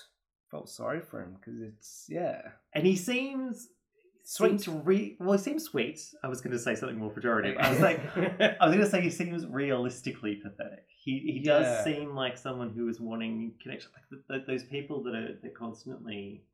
felt 0.51 0.69
sorry 0.69 1.01
for 1.01 1.23
him 1.23 1.37
because 1.39 1.59
it's 1.63 2.05
yeah, 2.11 2.43
And 2.75 2.85
he 2.87 2.95
seems. 2.97 3.69
Seems 4.25 4.69
Re- 4.69 5.17
well, 5.19 5.33
he 5.33 5.39
seems 5.39 5.65
sweet. 5.65 6.01
I 6.23 6.29
was 6.29 6.41
going 6.41 6.53
to 6.53 6.59
say 6.59 6.75
something 6.75 6.99
more 6.99 7.11
pejorative. 7.11 7.57
I 7.59 7.71
was 7.71 7.81
like, 7.81 8.01
I 8.17 8.57
was 8.67 8.75
going 8.75 8.85
to 8.85 8.91
say 8.91 9.01
he 9.01 9.11
seems 9.11 9.47
realistically 9.47 10.37
pathetic. 10.37 10.87
He 11.05 11.19
he 11.35 11.43
does 11.43 11.67
Yeah. 11.67 11.85
seem 11.85 12.15
like 12.15 12.39
someone 12.39 12.71
who 12.71 12.89
is 12.89 13.01
wanting 13.01 13.55
connection. 13.63 13.91
Like 13.95 14.09
th 14.11 14.23
th 14.29 14.47
those 14.47 14.65
people 14.69 15.03
that 15.05 15.15
are 15.15 15.39
that 15.43 15.55
constantly 15.57 16.45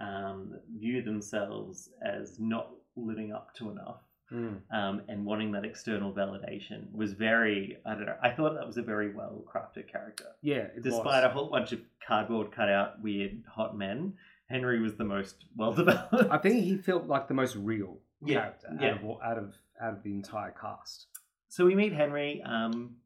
um, 0.00 0.54
view 0.78 1.02
themselves 1.02 1.90
as 2.02 2.38
not 2.38 2.70
living 2.96 3.32
up 3.32 3.54
to 3.56 3.70
enough. 3.70 4.00
Mm. 4.32 4.60
Um, 4.72 5.02
and 5.08 5.24
wanting 5.26 5.50
that 5.52 5.64
external 5.64 6.12
validation 6.12 6.92
was 6.92 7.14
very, 7.14 7.78
I 7.84 7.94
don't 7.94 8.06
know, 8.06 8.14
I 8.22 8.30
thought 8.30 8.54
that 8.54 8.64
was 8.64 8.76
a 8.76 8.82
very 8.82 9.12
well 9.12 9.44
crafted 9.52 9.90
character. 9.90 10.26
yeah. 10.40 10.68
It 10.76 10.82
Despite 10.84 11.04
was. 11.04 11.24
a 11.24 11.28
whole 11.30 11.50
bunch 11.50 11.72
of 11.72 11.80
cardboard 12.06 12.52
cutout 12.52 13.02
weird 13.02 13.42
hot 13.52 13.76
men, 13.76 14.14
Henry 14.50 14.80
was 14.80 14.96
the 14.96 15.04
most 15.04 15.36
well 15.56 15.72
developed. 15.72 16.30
I 16.30 16.38
think 16.38 16.64
he 16.64 16.76
felt 16.76 17.06
like 17.06 17.28
the 17.28 17.34
most 17.34 17.56
real 17.56 17.98
Yeah, 18.24 18.40
character 18.40 18.68
yeah. 18.80 18.88
out 18.94 19.02
of 19.02 19.20
out 19.22 19.38
of 19.38 19.54
out 19.82 19.92
of 19.94 20.02
the 20.02 20.12
entire 20.12 20.54
cast. 20.60 21.06
So 21.48 21.64
we 21.64 21.74
meet 21.74 21.92
Henry. 21.92 22.42
Um, 22.44 22.96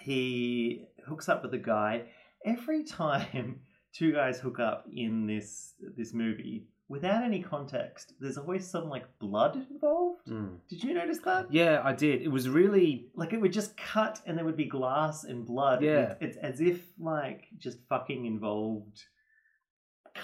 he 0.00 0.84
hooks 1.06 1.28
up 1.28 1.42
with 1.42 1.54
a 1.54 1.58
guy. 1.58 2.04
Every 2.44 2.84
time 2.84 3.60
two 3.92 4.12
guys 4.12 4.38
hook 4.40 4.60
up 4.60 4.86
in 4.94 5.26
this 5.26 5.74
this 5.96 6.12
movie, 6.14 6.66
without 6.88 7.24
any 7.24 7.42
context, 7.42 8.14
there's 8.20 8.38
always 8.38 8.66
some 8.66 8.88
like 8.88 9.06
blood 9.18 9.56
involved. 9.70 10.20
Did 10.68 10.84
you 10.84 10.94
notice 10.94 11.18
that? 11.24 11.52
Yeah, 11.52 11.80
I 11.84 11.92
did. 11.92 12.22
It 12.22 12.28
was 12.28 12.48
really 12.48 13.08
Like 13.14 13.32
it 13.32 13.40
would 13.40 13.52
just 13.52 13.76
cut, 13.76 14.20
and 14.26 14.36
there 14.38 14.44
would 14.44 14.56
be 14.56 14.66
glass 14.66 15.24
and 15.24 15.44
blood. 15.44 15.82
Yeah. 15.82 16.12
It- 16.12 16.18
it's 16.20 16.36
as 16.38 16.60
if 16.60 16.80
like 16.98 17.44
just 17.58 17.78
fucking 17.88 18.24
involved 18.26 19.02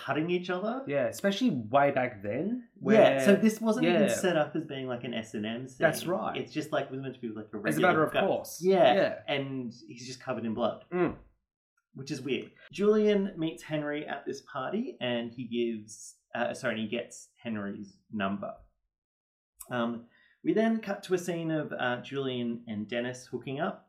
cutting 0.04 0.30
each 0.30 0.50
other. 0.50 0.82
yeah, 0.86 1.06
especially 1.06 1.50
way 1.50 1.90
back 1.90 2.22
then. 2.22 2.64
yeah, 2.86 3.24
so 3.24 3.34
this 3.36 3.60
wasn't 3.60 3.86
yeah. 3.86 3.94
even 4.04 4.08
set 4.10 4.36
up 4.36 4.54
as 4.56 4.64
being 4.64 4.86
like 4.86 5.04
an 5.04 5.14
S 5.14 5.34
and 5.34 5.46
M. 5.46 5.66
That's 5.78 6.06
right. 6.06 6.36
It's 6.36 6.52
just 6.52 6.72
like 6.72 6.86
it 6.86 6.90
was 6.90 7.00
meant 7.00 7.14
to 7.14 7.20
be 7.20 7.28
like 7.28 7.46
a 7.52 7.58
regular. 7.58 7.68
As 7.68 7.78
a 7.78 7.80
matter 7.80 8.04
of 8.04 8.12
course. 8.12 8.58
Yeah, 8.62 8.94
Yeah. 8.94 9.14
and 9.28 9.72
he's 9.88 10.06
just 10.06 10.20
covered 10.20 10.44
in 10.44 10.54
blood, 10.54 10.84
Mm. 10.92 11.14
which 11.94 12.10
is 12.10 12.20
weird. 12.20 12.50
Julian 12.72 13.32
meets 13.36 13.62
Henry 13.62 14.06
at 14.06 14.24
this 14.26 14.42
party, 14.42 14.96
and 15.00 15.32
he 15.32 15.44
gives, 15.44 16.16
uh, 16.34 16.52
sorry, 16.54 16.80
he 16.80 16.86
gets 16.88 17.28
Henry's 17.42 17.96
number. 18.12 18.52
Um, 19.70 20.04
we 20.44 20.52
then 20.52 20.80
cut 20.80 21.02
to 21.04 21.14
a 21.14 21.18
scene 21.18 21.50
of 21.50 21.72
uh, 21.72 22.02
Julian 22.02 22.62
and 22.66 22.86
Dennis 22.88 23.26
hooking 23.30 23.60
up. 23.60 23.88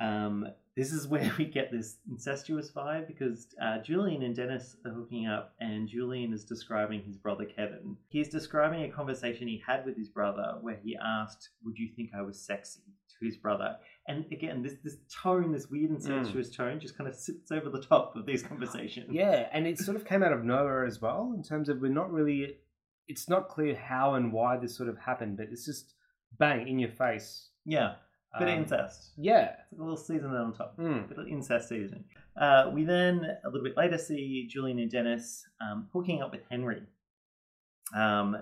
Um, 0.00 0.46
this 0.76 0.92
is 0.92 1.06
where 1.06 1.32
we 1.38 1.44
get 1.44 1.70
this 1.70 1.98
incestuous 2.08 2.70
vibe 2.70 3.06
because 3.06 3.48
uh, 3.62 3.78
Julian 3.78 4.22
and 4.22 4.34
Dennis 4.34 4.76
are 4.84 4.92
hooking 4.92 5.26
up, 5.26 5.54
and 5.60 5.88
Julian 5.88 6.32
is 6.32 6.44
describing 6.44 7.02
his 7.02 7.16
brother 7.16 7.44
Kevin. 7.44 7.96
He's 8.08 8.28
describing 8.28 8.84
a 8.84 8.90
conversation 8.90 9.48
he 9.48 9.62
had 9.66 9.84
with 9.84 9.96
his 9.96 10.08
brother 10.08 10.58
where 10.60 10.78
he 10.82 10.96
asked, 11.02 11.50
"Would 11.64 11.76
you 11.76 11.88
think 11.94 12.10
I 12.16 12.22
was 12.22 12.40
sexy?" 12.40 12.82
to 13.22 13.26
his 13.26 13.36
brother. 13.36 13.76
And 14.08 14.24
again, 14.32 14.62
this 14.62 14.74
this 14.82 14.96
tone, 15.22 15.52
this 15.52 15.68
weird 15.68 15.90
incestuous 15.90 16.54
tone, 16.54 16.80
just 16.80 16.96
kind 16.96 17.08
of 17.08 17.14
sits 17.14 17.50
over 17.50 17.70
the 17.70 17.82
top 17.82 18.16
of 18.16 18.26
these 18.26 18.42
conversations. 18.48 19.08
Yeah, 19.12 19.48
and 19.52 19.66
it 19.66 19.78
sort 19.78 19.96
of 19.96 20.04
came 20.04 20.22
out 20.22 20.32
of 20.32 20.44
nowhere 20.44 20.84
as 20.84 21.00
well, 21.00 21.32
in 21.36 21.42
terms 21.42 21.68
of 21.68 21.80
we're 21.80 21.92
not 21.92 22.10
really. 22.12 22.56
It's 23.08 23.28
not 23.28 23.48
clear 23.48 23.74
how 23.74 24.14
and 24.14 24.32
why 24.32 24.56
this 24.56 24.76
sort 24.76 24.88
of 24.88 24.96
happened, 24.96 25.36
but 25.36 25.48
it's 25.50 25.66
just 25.66 25.94
bang 26.38 26.68
in 26.68 26.78
your 26.78 26.90
face. 26.90 27.48
yeah, 27.64 27.94
bit 28.38 28.48
of 28.48 28.54
Um, 28.54 28.60
incest. 28.62 29.12
Yeah. 29.16 29.56
It's 29.70 29.78
a 29.80 29.82
little 29.82 29.96
seasoning 29.96 30.36
on 30.36 30.52
top. 30.52 30.76
Mm. 30.78 31.08
bit 31.08 31.18
of 31.18 31.26
incest 31.28 31.68
seasoning. 31.68 32.04
Uh, 32.36 32.70
we 32.72 32.84
then, 32.84 33.24
a 33.44 33.48
little 33.48 33.64
bit 33.64 33.76
later, 33.76 33.98
see 33.98 34.46
Julian 34.48 34.78
and 34.78 34.90
Dennis 34.90 35.44
um, 35.60 35.88
hooking 35.92 36.22
up 36.22 36.32
with 36.32 36.42
Henry. 36.50 36.82
Um, 37.94 38.38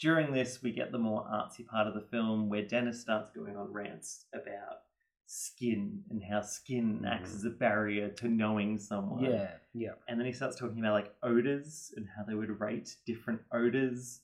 during 0.00 0.32
this, 0.32 0.62
we 0.62 0.72
get 0.72 0.92
the 0.92 0.98
more 0.98 1.22
artsy 1.24 1.66
part 1.66 1.86
of 1.86 1.94
the 1.94 2.00
film 2.00 2.48
where 2.48 2.62
Dennis 2.62 3.00
starts 3.00 3.30
going 3.34 3.56
on 3.56 3.72
rants 3.72 4.26
about 4.32 4.78
skin 5.26 6.02
and 6.10 6.22
how 6.22 6.40
skin 6.40 7.04
acts 7.06 7.34
as 7.34 7.44
a 7.44 7.50
barrier 7.50 8.08
to 8.08 8.28
knowing 8.28 8.78
someone. 8.78 9.24
Yeah, 9.24 9.48
yeah. 9.74 9.90
And 10.08 10.18
then 10.18 10.26
he 10.26 10.32
starts 10.32 10.56
talking 10.58 10.78
about 10.78 10.94
like 10.94 11.12
odors 11.22 11.92
and 11.96 12.06
how 12.16 12.24
they 12.24 12.34
would 12.34 12.60
rate 12.60 12.96
different 13.06 13.40
odors. 13.52 14.20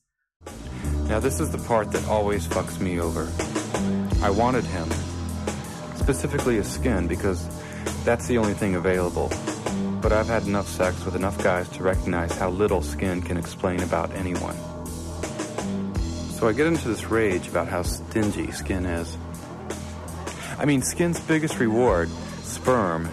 Now, 1.09 1.21
this 1.21 1.40
is 1.40 1.50
the 1.50 1.59
part 1.59 1.92
that 1.92 2.06
always 2.09 2.47
fucks 2.47 2.80
me 2.80 2.99
over. 3.00 3.28
I 4.23 4.30
wanted 4.30 4.64
him, 4.64 4.88
specifically 5.97 6.56
his 6.56 6.71
skin, 6.71 7.06
because 7.06 7.47
that's 8.04 8.26
the 8.26 8.38
only 8.38 8.54
thing 8.54 8.75
available. 8.75 9.30
But 10.00 10.12
I've 10.12 10.26
had 10.26 10.44
enough 10.47 10.68
sex 10.68 11.04
with 11.04 11.16
enough 11.16 11.42
guys 11.42 11.68
to 11.71 11.83
recognize 11.83 12.37
how 12.37 12.50
little 12.50 12.83
skin 12.83 13.23
can 13.23 13.37
explain 13.37 13.83
about 13.83 14.14
anyone. 14.14 14.56
So 16.30 16.49
I 16.49 16.52
get 16.52 16.66
into 16.66 16.88
this 16.88 17.06
rage 17.06 17.49
about 17.49 17.68
how 17.68 17.83
stingy 17.83 18.50
skin 18.52 18.85
is. 18.85 19.16
I 20.59 20.66
mean, 20.66 20.83
skin's 20.83 21.21
biggest 21.21 21.59
reward, 21.59 22.11
sperm, 22.42 23.09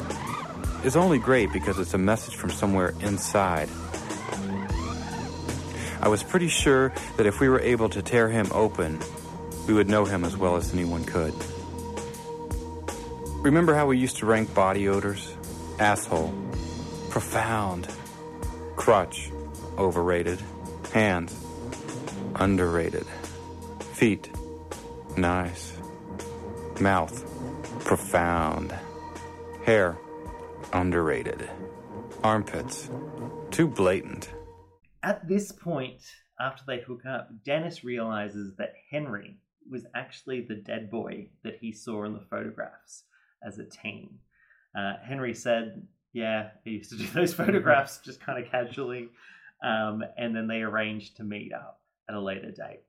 is 0.84 0.96
only 0.96 1.20
great 1.20 1.54
because 1.54 1.80
it's 1.80 1.94
a 1.94 1.98
message 1.98 2.36
from 2.36 2.50
somewhere 2.50 2.94
inside. 3.02 3.70
I 6.02 6.08
was 6.08 6.24
pretty 6.24 6.48
sure 6.48 6.92
that 7.18 7.26
if 7.26 7.40
we 7.40 7.48
were 7.48 7.60
able 7.60 7.88
to 7.90 8.02
tear 8.02 8.28
him 8.28 8.48
open, 8.52 9.00
we 9.72 9.78
would 9.78 9.88
know 9.88 10.04
him 10.04 10.26
as 10.26 10.36
well 10.36 10.58
as 10.58 10.74
anyone 10.74 11.06
could. 11.06 11.34
Remember 13.42 13.74
how 13.74 13.88
we 13.88 13.98
used 13.98 14.18
to 14.18 14.26
rank 14.26 14.54
body 14.54 14.90
odors? 14.90 15.34
Asshole. 15.80 16.34
Profound. 17.10 17.88
Crutch. 18.76 19.32
Overrated. 19.78 20.42
Hands. 20.92 21.34
Underrated. 22.36 23.06
Feet. 23.94 24.30
Nice. 25.16 25.72
Mouth. 26.82 27.24
Profound. 27.86 28.76
Hair. 29.66 29.98
Underrated. 30.74 31.50
Armpits. 32.26 32.90
Too 33.52 33.70
blatant. 33.70 34.34
At 35.02 35.30
this 35.30 35.54
point, 35.54 36.02
after 36.42 36.64
they 36.68 36.82
hook 36.82 37.06
up, 37.06 37.30
Dennis 37.46 37.86
realizes 37.86 38.54
that 38.58 38.74
Henry 38.90 39.38
was 39.70 39.86
actually 39.96 40.42
the 40.42 40.56
dead 40.56 40.90
boy 40.90 41.28
that 41.44 41.58
he 41.60 41.72
saw 41.72 42.04
in 42.06 42.14
the 42.14 42.26
photographs 42.30 43.04
as 43.46 43.60
a 43.60 43.66
teen. 43.66 44.20
Uh, 44.78 44.94
Henry 45.04 45.34
said, 45.34 45.86
Yeah, 46.14 46.50
he 46.64 46.72
used 46.72 46.92
to 46.92 46.98
do 46.98 47.08
those 47.14 47.34
photographs 47.34 48.00
just 48.00 48.22
kind 48.22 48.44
of 48.44 48.52
casually. 48.52 49.10
Um, 49.64 50.04
and 50.18 50.36
then 50.36 50.48
they 50.48 50.62
arranged 50.62 51.18
to 51.18 51.24
meet 51.24 51.54
up 51.54 51.82
at 52.10 52.16
a 52.16 52.20
later 52.20 52.52
date. 52.52 52.82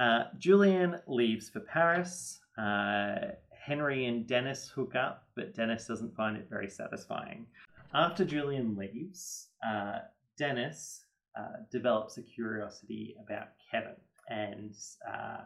Uh, 0.00 0.24
Julian 0.38 0.98
leaves 1.06 1.48
for 1.48 1.60
Paris. 1.60 2.40
Uh, 2.58 3.14
Henry 3.64 4.06
and 4.06 4.26
Dennis 4.26 4.68
hook 4.68 4.96
up, 4.96 5.28
but 5.36 5.54
Dennis 5.54 5.86
doesn't 5.86 6.16
find 6.16 6.36
it 6.36 6.48
very 6.50 6.68
satisfying. 6.68 7.46
After 7.94 8.24
Julian 8.24 8.76
leaves, 8.76 9.50
uh, 9.66 9.98
Dennis 10.36 11.04
uh, 11.38 11.62
develops 11.70 12.18
a 12.18 12.22
curiosity 12.22 13.14
about 13.24 13.48
Kevin 13.70 13.94
and 14.28 14.74
uh, 15.08 15.38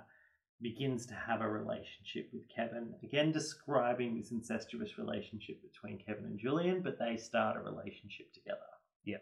begins 0.61 1.07
to 1.07 1.15
have 1.15 1.41
a 1.41 1.49
relationship 1.49 2.29
with 2.33 2.43
Kevin. 2.55 2.95
Again, 3.03 3.33
describing 3.33 4.17
this 4.17 4.31
incestuous 4.31 4.99
relationship 4.99 5.57
between 5.63 5.99
Kevin 5.99 6.25
and 6.25 6.39
Julian, 6.39 6.83
but 6.83 6.99
they 6.99 7.17
start 7.17 7.57
a 7.57 7.61
relationship 7.61 8.33
together. 8.33 8.59
Yeah. 9.05 9.19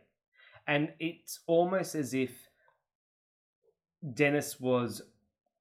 And 0.67 0.93
it's 0.99 1.41
almost 1.47 1.95
as 1.95 2.15
if 2.15 2.31
Dennis 4.15 4.61
was, 4.61 5.03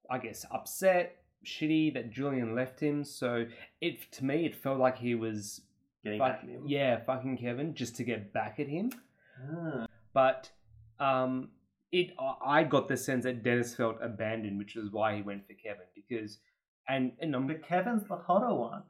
I 0.09 0.17
guess, 0.17 0.45
upset, 0.51 1.17
shitty 1.45 1.93
that 1.93 2.12
Julian 2.12 2.55
left 2.55 2.79
him. 2.79 3.03
So 3.03 3.45
it 3.81 4.12
to 4.13 4.25
me, 4.25 4.45
it 4.45 4.55
felt 4.55 4.79
like 4.79 4.97
he 4.97 5.15
was 5.15 5.62
Getting 6.03 6.19
fuck- 6.19 6.41
back 6.41 6.43
at 6.43 6.50
him. 6.50 6.63
Yeah, 6.67 7.00
fucking 7.03 7.38
Kevin 7.38 7.73
just 7.73 7.95
to 7.97 8.03
get 8.03 8.33
back 8.33 8.59
at 8.59 8.67
him. 8.67 8.91
Ah. 9.41 9.85
But 10.13 10.51
um, 11.00 11.50
it 11.93 12.12
I 12.19 12.59
I 12.59 12.63
got 12.63 12.88
the 12.89 12.97
sense 12.97 13.23
that 13.23 13.43
Dennis 13.43 13.75
felt 13.75 13.97
abandoned, 14.01 14.57
which 14.57 14.75
is 14.75 14.91
why 14.91 15.15
he 15.15 15.21
went 15.21 15.47
for 15.47 15.53
Kevin 15.53 15.85
because 15.95 16.39
and 16.89 17.13
and 17.21 17.35
um, 17.35 17.47
But 17.47 17.65
Kevin's 17.65 18.07
the 18.07 18.17
hotter 18.17 18.53
one. 18.53 18.83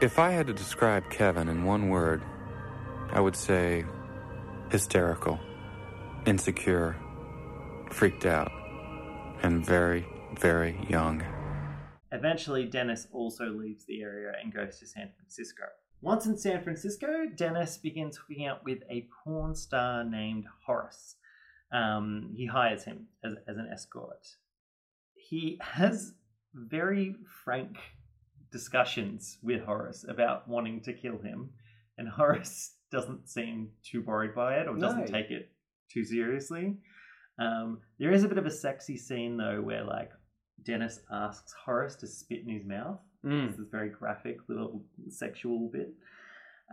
If 0.00 0.18
I 0.18 0.30
had 0.30 0.46
to 0.46 0.54
describe 0.54 1.10
Kevin 1.10 1.48
in 1.48 1.64
one 1.64 1.88
word, 1.88 2.22
I 3.10 3.20
would 3.20 3.36
say 3.36 3.84
hysterical, 4.70 5.38
insecure, 6.26 6.96
freaked 7.90 8.26
out, 8.26 8.50
and 9.42 9.64
very, 9.64 10.06
very 10.38 10.78
young. 10.88 11.22
Eventually, 12.10 12.64
Dennis 12.64 13.06
also 13.12 13.46
leaves 13.50 13.84
the 13.86 14.02
area 14.02 14.32
and 14.42 14.52
goes 14.52 14.78
to 14.80 14.86
San 14.86 15.10
Francisco. 15.16 15.64
Once 16.00 16.26
in 16.26 16.36
San 16.36 16.62
Francisco, 16.62 17.26
Dennis 17.36 17.78
begins 17.78 18.16
hooking 18.16 18.48
up 18.48 18.64
with 18.64 18.80
a 18.90 19.08
porn 19.22 19.54
star 19.54 20.02
named 20.04 20.46
Horace. 20.66 21.16
Um, 21.72 22.30
he 22.34 22.46
hires 22.46 22.84
him 22.84 23.06
as, 23.24 23.34
as 23.48 23.56
an 23.56 23.68
escort. 23.72 24.26
He 25.14 25.58
has 25.62 26.12
very 26.54 27.16
frank 27.44 27.78
discussions 28.50 29.38
with 29.42 29.62
Horace 29.62 30.04
about 30.08 30.46
wanting 30.48 30.80
to 30.82 30.92
kill 30.92 31.18
him, 31.18 31.50
and 31.98 32.08
Horace 32.18 32.74
doesn't 32.90 33.28
seem 33.28 33.70
too 33.82 34.02
worried 34.02 34.34
by 34.34 34.56
it 34.56 34.68
or 34.68 34.76
doesn't 34.76 35.00
No. 35.00 35.06
take 35.06 35.30
it 35.30 35.50
too 35.90 36.04
seriously. 36.04 36.76
Um, 37.38 37.80
there 37.98 38.12
is 38.12 38.24
a 38.24 38.28
bit 38.28 38.36
of 38.38 38.44
a 38.46 38.50
sexy 38.50 38.98
scene 38.98 39.36
though, 39.38 39.62
where 39.62 39.84
like 39.84 40.10
Dennis 40.62 41.00
asks 41.10 41.54
Horace 41.64 41.96
to 41.96 42.06
spit 42.06 42.40
in 42.46 42.52
his 42.52 42.66
mouth. 42.66 42.98
Mm. 43.24 43.48
It's 43.48 43.56
this 43.56 43.68
very 43.70 43.88
graphic 43.88 44.36
little 44.48 44.84
sexual 45.08 45.70
bit. 45.72 45.90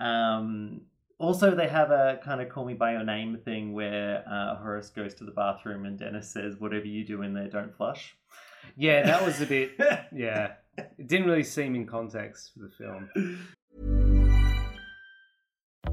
Um, 0.02 0.82
also, 1.20 1.54
they 1.54 1.68
have 1.68 1.92
a 1.92 2.20
kind 2.24 2.42
of 2.42 2.50
call 2.50 2.66
me 2.66 2.74
by 2.74 2.94
your 2.94 3.04
name 3.04 3.38
thing 3.44 3.74
where 3.74 4.24
uh, 4.28 4.56
Horace 4.56 4.90
goes 4.90 5.14
to 5.16 5.26
the 5.26 5.32
bathroom 5.32 5.86
and 5.86 6.00
Dennis 6.00 6.32
says, 6.32 6.60
"Whatever 6.60 6.86
you 6.86 7.06
do 7.06 7.22
in 7.22 7.34
there, 7.34 7.50
don't 7.50 7.76
flush." 7.76 8.16
yeah, 8.78 9.04
that 9.04 9.26
was 9.26 9.42
a 9.42 9.46
bit 9.46 9.72
yeah. 10.16 10.54
It 10.78 11.08
didn't 11.08 11.28
really 11.28 11.44
seem 11.44 11.76
in 11.76 11.86
context 11.86 12.52
for 12.54 12.60
the 12.60 12.70
film. 12.70 13.10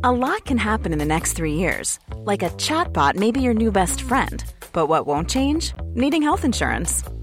A 0.04 0.12
lot 0.12 0.44
can 0.44 0.58
happen 0.58 0.92
in 0.92 0.98
the 0.98 1.04
next 1.04 1.32
three 1.32 1.54
years. 1.54 1.98
Like 2.14 2.44
a 2.44 2.50
chatbot 2.50 3.16
may 3.16 3.32
be 3.32 3.40
your 3.40 3.54
new 3.54 3.72
best 3.72 4.02
friend. 4.02 4.44
But 4.72 4.86
what 4.86 5.06
won't 5.06 5.28
change? 5.28 5.74
Needing 5.94 6.22
health 6.22 6.44
insurance. 6.44 7.02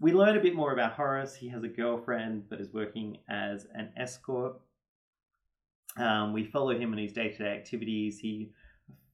we 0.00 0.12
learn 0.12 0.36
a 0.36 0.40
bit 0.40 0.54
more 0.54 0.72
about 0.72 0.92
Horace. 0.92 1.34
He 1.34 1.48
has 1.48 1.62
a 1.64 1.68
girlfriend 1.68 2.48
but 2.48 2.60
is 2.60 2.72
working 2.72 3.18
as 3.28 3.66
an 3.74 3.90
escort. 3.96 4.54
Um, 5.96 6.32
we 6.32 6.44
follow 6.44 6.78
him 6.78 6.92
in 6.92 6.98
his 6.98 7.12
day 7.12 7.30
to 7.30 7.38
day 7.38 7.52
activities. 7.56 8.18
He 8.20 8.52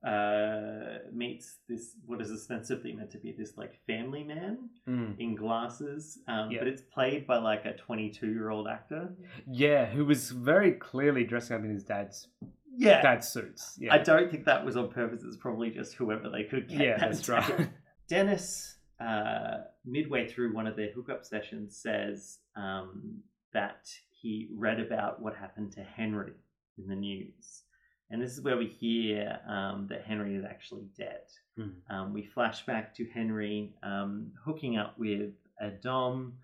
uh, 0.07 0.99
meets 1.14 1.57
this, 1.67 1.97
what 2.05 2.21
is 2.21 2.31
ostensibly 2.31 2.93
meant 2.93 3.11
to 3.11 3.17
be 3.19 3.33
this 3.33 3.57
like 3.57 3.81
family 3.87 4.23
man 4.23 4.69
Mm. 4.87 5.19
in 5.19 5.35
glasses, 5.35 6.19
um, 6.29 6.50
Yeah. 6.50 6.59
but 6.59 6.69
it's 6.69 6.83
played 6.83 7.26
by 7.26 7.38
like 7.38 7.64
a 7.64 7.73
22 7.75 8.26
year 8.31 8.50
old 8.50 8.69
actor. 8.69 9.14
Yeah, 9.50 9.87
who 9.87 10.05
was 10.05 10.31
very 10.31 10.73
clearly 10.73 11.25
dressing 11.25 11.57
up 11.57 11.64
in 11.64 11.71
his 11.71 11.85
dad's 11.85 12.29
Yeah. 12.77 13.01
dad's 13.01 13.29
suits. 13.29 13.79
Yeah, 13.81 13.94
I 13.94 13.99
don't 13.99 14.31
think 14.31 14.44
that 14.44 14.62
was 14.62 14.77
on 14.77 14.90
purpose. 14.90 15.23
It's 15.25 15.38
probably 15.38 15.70
just 15.70 15.94
whoever 15.94 16.29
they 16.29 16.44
could 16.44 16.68
get. 16.68 16.81
Yeah, 16.81 16.99
that 16.99 17.11
that's 17.12 17.27
day. 17.27 17.33
right. 17.33 17.70
Dennis, 18.09 18.77
uh, 19.01 19.61
midway 19.85 20.29
through 20.29 20.55
one 20.55 20.66
of 20.66 20.77
their 20.77 20.92
hookup 20.92 21.25
sessions, 21.25 21.77
says 21.77 22.38
um, 22.57 23.18
that 23.53 23.88
he 24.11 24.49
read 24.57 24.81
about 24.81 25.20
what 25.20 25.37
happened 25.37 25.73
to 25.73 25.83
Henry 25.83 26.33
in 26.79 26.88
the 26.88 26.97
news. 26.97 27.62
And 28.11 28.23
this 28.23 28.33
is 28.33 28.42
where 28.42 28.57
we 28.57 28.66
hear 28.66 29.38
um, 29.49 29.87
that 29.90 30.05
Henry 30.05 30.35
is 30.35 30.44
actually 30.44 30.87
dead. 30.97 31.23
Hmm. 31.57 31.68
Um, 31.90 32.12
we 32.12 32.23
flash 32.23 32.64
back 32.66 32.94
to 32.97 33.07
Henry 33.12 33.75
um, 33.83 34.31
hooking 34.44 34.77
up 34.77 34.99
with 34.99 35.33
a 35.61 35.70
Dom 35.70 36.35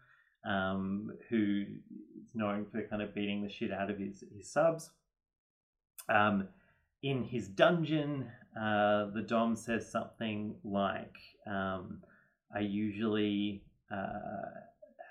um, 0.44 1.12
who 1.28 1.64
is 2.22 2.34
known 2.34 2.66
for 2.70 2.82
kind 2.82 3.02
of 3.02 3.14
beating 3.14 3.42
the 3.42 3.50
shit 3.50 3.72
out 3.72 3.90
of 3.90 3.98
his, 3.98 4.24
his 4.36 4.50
subs. 4.50 4.90
Um, 6.08 6.48
in 7.02 7.24
his 7.24 7.48
dungeon, 7.48 8.30
uh, 8.58 9.10
the 9.14 9.24
Dom 9.26 9.56
says 9.56 9.90
something 9.90 10.54
like, 10.64 11.16
um, 11.46 12.02
I 12.54 12.60
usually 12.60 13.62
uh, 13.90 14.60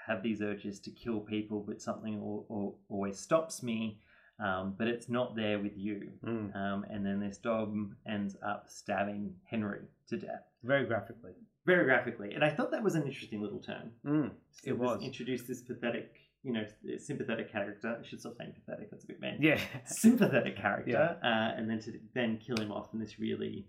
have 0.07 0.23
these 0.23 0.41
urges 0.41 0.79
to 0.81 0.91
kill 0.91 1.19
people, 1.21 1.63
but 1.67 1.81
something 1.81 2.15
al- 2.15 2.45
al- 2.49 2.77
always 2.89 3.19
stops 3.19 3.63
me. 3.63 3.99
Um, 4.41 4.75
but 4.77 4.87
it's 4.87 5.09
not 5.09 5.35
there 5.35 5.59
with 5.59 5.73
you. 5.75 6.11
Mm. 6.25 6.55
Um, 6.55 6.85
and 6.89 7.05
then 7.05 7.19
this 7.19 7.37
Dom 7.37 7.97
ends 8.07 8.37
up 8.41 8.67
stabbing 8.69 9.33
Henry 9.43 9.81
to 10.07 10.17
death 10.17 10.45
Very 10.63 10.85
graphically. 10.85 11.33
very 11.65 11.83
graphically. 11.83 12.31
And 12.33 12.41
I 12.43 12.49
thought 12.49 12.71
that 12.71 12.81
was 12.81 12.95
an 12.95 13.03
interesting 13.03 13.41
little 13.41 13.59
turn. 13.59 13.91
Mm, 14.05 14.31
So 14.51 14.69
it 14.69 14.77
was. 14.79 15.01
introduced 15.03 15.45
this 15.49 15.61
pathetic, 15.61 16.13
you 16.43 16.53
know, 16.53 16.63
sympathetic 16.99 17.51
character. 17.51 17.97
I 18.01 18.07
should 18.07 18.21
stop 18.21 18.35
saying 18.37 18.53
pathetic. 18.53 18.89
That's 18.89 19.03
a 19.03 19.07
bit 19.07 19.19
mean. 19.19 19.39
Yeah. 19.41 19.59
sympathetic 19.85 20.55
character, 20.55 21.17
Yeah. 21.21 21.29
uh, 21.29 21.55
and 21.57 21.69
then 21.69 21.81
to 21.81 21.99
then 22.15 22.37
kill 22.37 22.55
him 22.57 22.71
off 22.71 22.93
in 22.93 22.99
this 23.01 23.19
really 23.19 23.67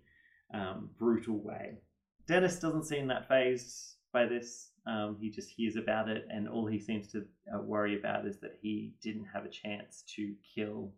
um, 0.53 0.89
brutal 0.97 1.37
way. 1.43 1.79
Dennis 2.31 2.59
doesn't 2.59 2.85
seem 2.85 3.07
that 3.07 3.27
fazed 3.27 3.97
by 4.13 4.25
this. 4.25 4.69
Um, 4.87 5.17
he 5.19 5.29
just 5.29 5.49
hears 5.49 5.75
about 5.75 6.07
it, 6.07 6.25
and 6.29 6.47
all 6.47 6.65
he 6.65 6.79
seems 6.79 7.07
to 7.11 7.25
uh, 7.53 7.61
worry 7.61 7.99
about 7.99 8.25
is 8.25 8.39
that 8.39 8.57
he 8.61 8.93
didn't 9.03 9.25
have 9.33 9.43
a 9.43 9.49
chance 9.49 10.05
to 10.15 10.33
kill. 10.55 10.93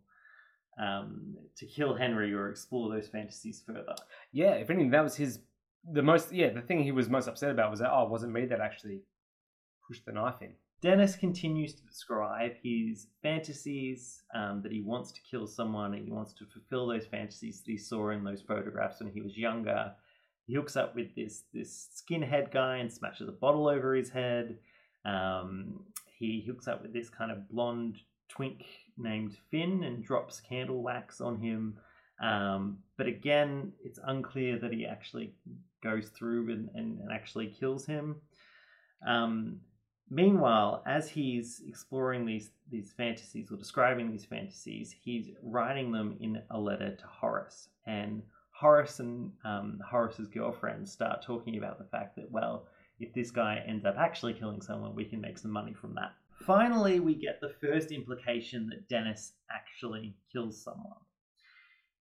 Um, 0.78 1.34
to 1.56 1.66
kill 1.66 1.94
Henry 1.94 2.32
or 2.34 2.50
explore 2.50 2.88
those 2.92 3.08
fantasies 3.08 3.62
further. 3.66 3.96
Yeah, 4.32 4.52
if 4.52 4.70
anything, 4.70 4.90
that 4.90 5.02
was 5.02 5.16
his 5.16 5.40
the 5.92 6.02
most. 6.02 6.32
Yeah, 6.32 6.50
the 6.50 6.60
thing 6.60 6.84
he 6.84 6.92
was 6.92 7.08
most 7.08 7.26
upset 7.26 7.50
about 7.50 7.68
was 7.70 7.80
that 7.80 7.90
oh, 7.92 8.04
it 8.04 8.10
wasn't 8.10 8.32
me 8.32 8.46
that 8.46 8.60
actually 8.60 9.02
pushed 9.88 10.06
the 10.06 10.12
knife 10.12 10.40
in. 10.40 10.52
Dennis 10.82 11.16
continues 11.16 11.74
to 11.74 11.82
describe 11.82 12.52
his 12.62 13.08
fantasies 13.22 14.22
um, 14.34 14.62
that 14.62 14.70
he 14.70 14.82
wants 14.82 15.10
to 15.12 15.20
kill 15.28 15.48
someone 15.48 15.94
and 15.94 16.04
he 16.04 16.12
wants 16.12 16.32
to 16.34 16.44
fulfill 16.46 16.86
those 16.86 17.06
fantasies 17.06 17.60
that 17.60 17.70
he 17.70 17.78
saw 17.78 18.10
in 18.10 18.22
those 18.22 18.42
photographs 18.42 19.00
when 19.00 19.12
he 19.12 19.20
was 19.20 19.36
younger. 19.36 19.92
He 20.46 20.54
hooks 20.54 20.76
up 20.76 20.94
with 20.94 21.14
this 21.14 21.44
this 21.52 21.88
skinhead 21.96 22.52
guy 22.52 22.76
and 22.76 22.92
smashes 22.92 23.28
a 23.28 23.32
bottle 23.32 23.68
over 23.68 23.94
his 23.94 24.10
head. 24.10 24.58
Um, 25.04 25.84
he 26.18 26.44
hooks 26.46 26.68
up 26.68 26.82
with 26.82 26.92
this 26.92 27.08
kind 27.10 27.30
of 27.30 27.48
blonde 27.48 27.98
twink 28.28 28.64
named 28.96 29.36
Finn 29.50 29.84
and 29.84 30.04
drops 30.04 30.40
candle 30.40 30.82
wax 30.82 31.20
on 31.20 31.38
him. 31.40 31.78
Um, 32.20 32.78
but 32.96 33.06
again, 33.06 33.72
it's 33.84 33.98
unclear 34.04 34.58
that 34.58 34.72
he 34.72 34.86
actually 34.86 35.34
goes 35.82 36.08
through 36.10 36.50
and, 36.52 36.70
and, 36.74 37.00
and 37.00 37.12
actually 37.12 37.48
kills 37.48 37.84
him. 37.84 38.16
Um, 39.06 39.60
Meanwhile, 40.10 40.82
as 40.86 41.08
he's 41.08 41.62
exploring 41.66 42.26
these 42.26 42.50
these 42.70 42.92
fantasies 42.92 43.50
or 43.50 43.56
describing 43.56 44.10
these 44.10 44.24
fantasies, 44.24 44.94
he's 45.02 45.30
writing 45.42 45.92
them 45.92 46.16
in 46.20 46.42
a 46.50 46.58
letter 46.58 46.94
to 46.94 47.06
Horace. 47.06 47.68
And 47.86 48.22
Horace 48.58 49.00
and 49.00 49.32
um, 49.44 49.80
Horace's 49.88 50.28
girlfriend 50.28 50.88
start 50.88 51.22
talking 51.22 51.58
about 51.58 51.78
the 51.78 51.84
fact 51.84 52.16
that, 52.16 52.30
well, 52.30 52.66
if 53.00 53.12
this 53.12 53.30
guy 53.30 53.62
ends 53.66 53.84
up 53.84 53.96
actually 53.98 54.32
killing 54.34 54.60
someone, 54.62 54.94
we 54.94 55.04
can 55.04 55.20
make 55.20 55.38
some 55.38 55.50
money 55.50 55.74
from 55.74 55.94
that. 55.94 56.12
Finally, 56.46 57.00
we 57.00 57.14
get 57.14 57.40
the 57.40 57.52
first 57.60 57.90
implication 57.90 58.68
that 58.68 58.88
Dennis 58.88 59.32
actually 59.50 60.14
kills 60.32 60.62
someone. 60.62 60.98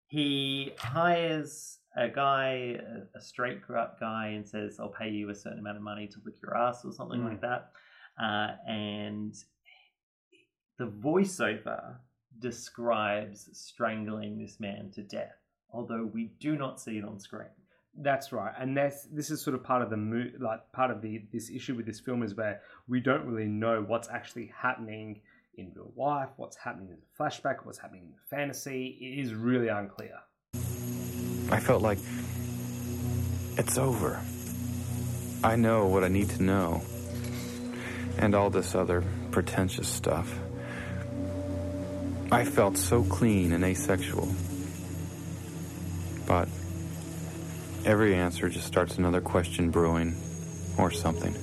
He 0.08 0.74
hires 0.78 1.80
a 1.98 2.08
guy, 2.08 2.78
a, 2.80 3.18
a 3.18 3.22
straight 3.22 3.62
up 3.76 4.00
guy, 4.00 4.28
and 4.36 4.48
says, 4.48 4.78
I'll 4.80 4.90
pay 4.90 5.10
you 5.10 5.30
a 5.30 5.36
certain 5.36 5.60
amount 5.60 5.78
of 5.78 5.84
money 5.84 6.08
to 6.08 6.18
lick 6.24 6.36
your 6.42 6.56
ass 6.56 6.86
or 6.86 6.92
something 6.92 7.20
Mm. 7.22 7.30
like 7.30 7.42
that. 7.42 7.72
Uh, 8.22 8.56
and 8.68 9.34
the 10.78 10.86
voiceover 10.86 11.96
describes 12.40 13.50
strangling 13.54 14.38
this 14.38 14.60
man 14.60 14.92
to 14.94 15.02
death, 15.02 15.36
although 15.74 16.06
we 16.14 16.32
do 16.40 16.56
not 16.56 16.80
see 16.80 16.98
it 16.98 17.04
on 17.04 17.20
screen. 17.20 17.48
That's 17.96 18.32
right, 18.32 18.54
and 18.60 18.76
that's 18.78 19.04
this 19.06 19.30
is 19.30 19.44
sort 19.44 19.56
of 19.56 19.64
part 19.64 19.82
of 19.82 19.90
the 19.90 19.98
mo- 19.98 20.32
like 20.40 20.72
part 20.72 20.90
of 20.90 21.02
the 21.02 21.24
this 21.32 21.50
issue 21.52 21.76
with 21.76 21.86
this 21.86 22.00
film 22.00 22.24
is 22.24 22.34
where 22.36 22.62
we 22.88 23.00
don't 23.00 23.26
really 23.26 23.48
know 23.48 23.84
what's 23.86 24.10
actually 24.10 24.52
happening 24.56 25.22
in 25.58 25.72
real 25.76 25.92
life, 25.96 26.30
what's 26.38 26.58
happening 26.58 26.90
in 26.90 26.98
the 26.98 27.24
flashback, 27.24 27.58
what's 27.66 27.78
happening 27.78 28.04
in 28.06 28.10
the 28.12 28.36
fantasy. 28.36 28.98
It 29.00 29.20
is 29.24 29.36
really 29.36 29.68
unclear. 29.68 30.16
I 31.52 31.60
felt 31.60 31.84
like 31.84 32.00
it's 33.58 33.78
over. 33.78 34.20
I 35.44 35.56
know 35.56 35.86
what 35.86 36.04
I 36.04 36.08
need 36.08 36.30
to 36.32 36.42
know. 36.42 36.82
and 38.18 38.36
all 38.36 38.50
this 38.50 38.76
other 38.76 39.04
pretentious 39.32 39.88
stuff. 39.88 40.40
I 42.32 42.46
felt 42.46 42.78
so 42.78 43.04
clean 43.04 43.52
and 43.54 43.64
asexual. 43.64 44.28
But 46.26 46.48
every 47.86 48.16
answer 48.16 48.50
just 48.50 48.68
starts 48.68 48.98
another 48.98 49.22
question 49.22 49.70
brewing, 49.70 50.16
or 50.78 50.92
something. 50.92 51.36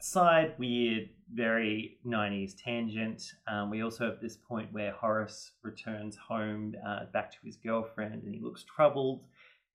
Side 0.00 0.54
weird, 0.58 1.08
very 1.32 1.98
90s 2.06 2.54
tangent. 2.56 3.34
Um, 3.48 3.70
we 3.70 3.82
also 3.82 4.04
have 4.04 4.20
this 4.20 4.36
point 4.36 4.72
where 4.72 4.92
Horace 4.92 5.52
returns 5.62 6.16
home 6.16 6.74
uh, 6.86 7.06
back 7.12 7.30
to 7.32 7.38
his 7.44 7.56
girlfriend 7.56 8.22
and 8.22 8.34
he 8.34 8.40
looks 8.40 8.64
troubled, 8.64 9.26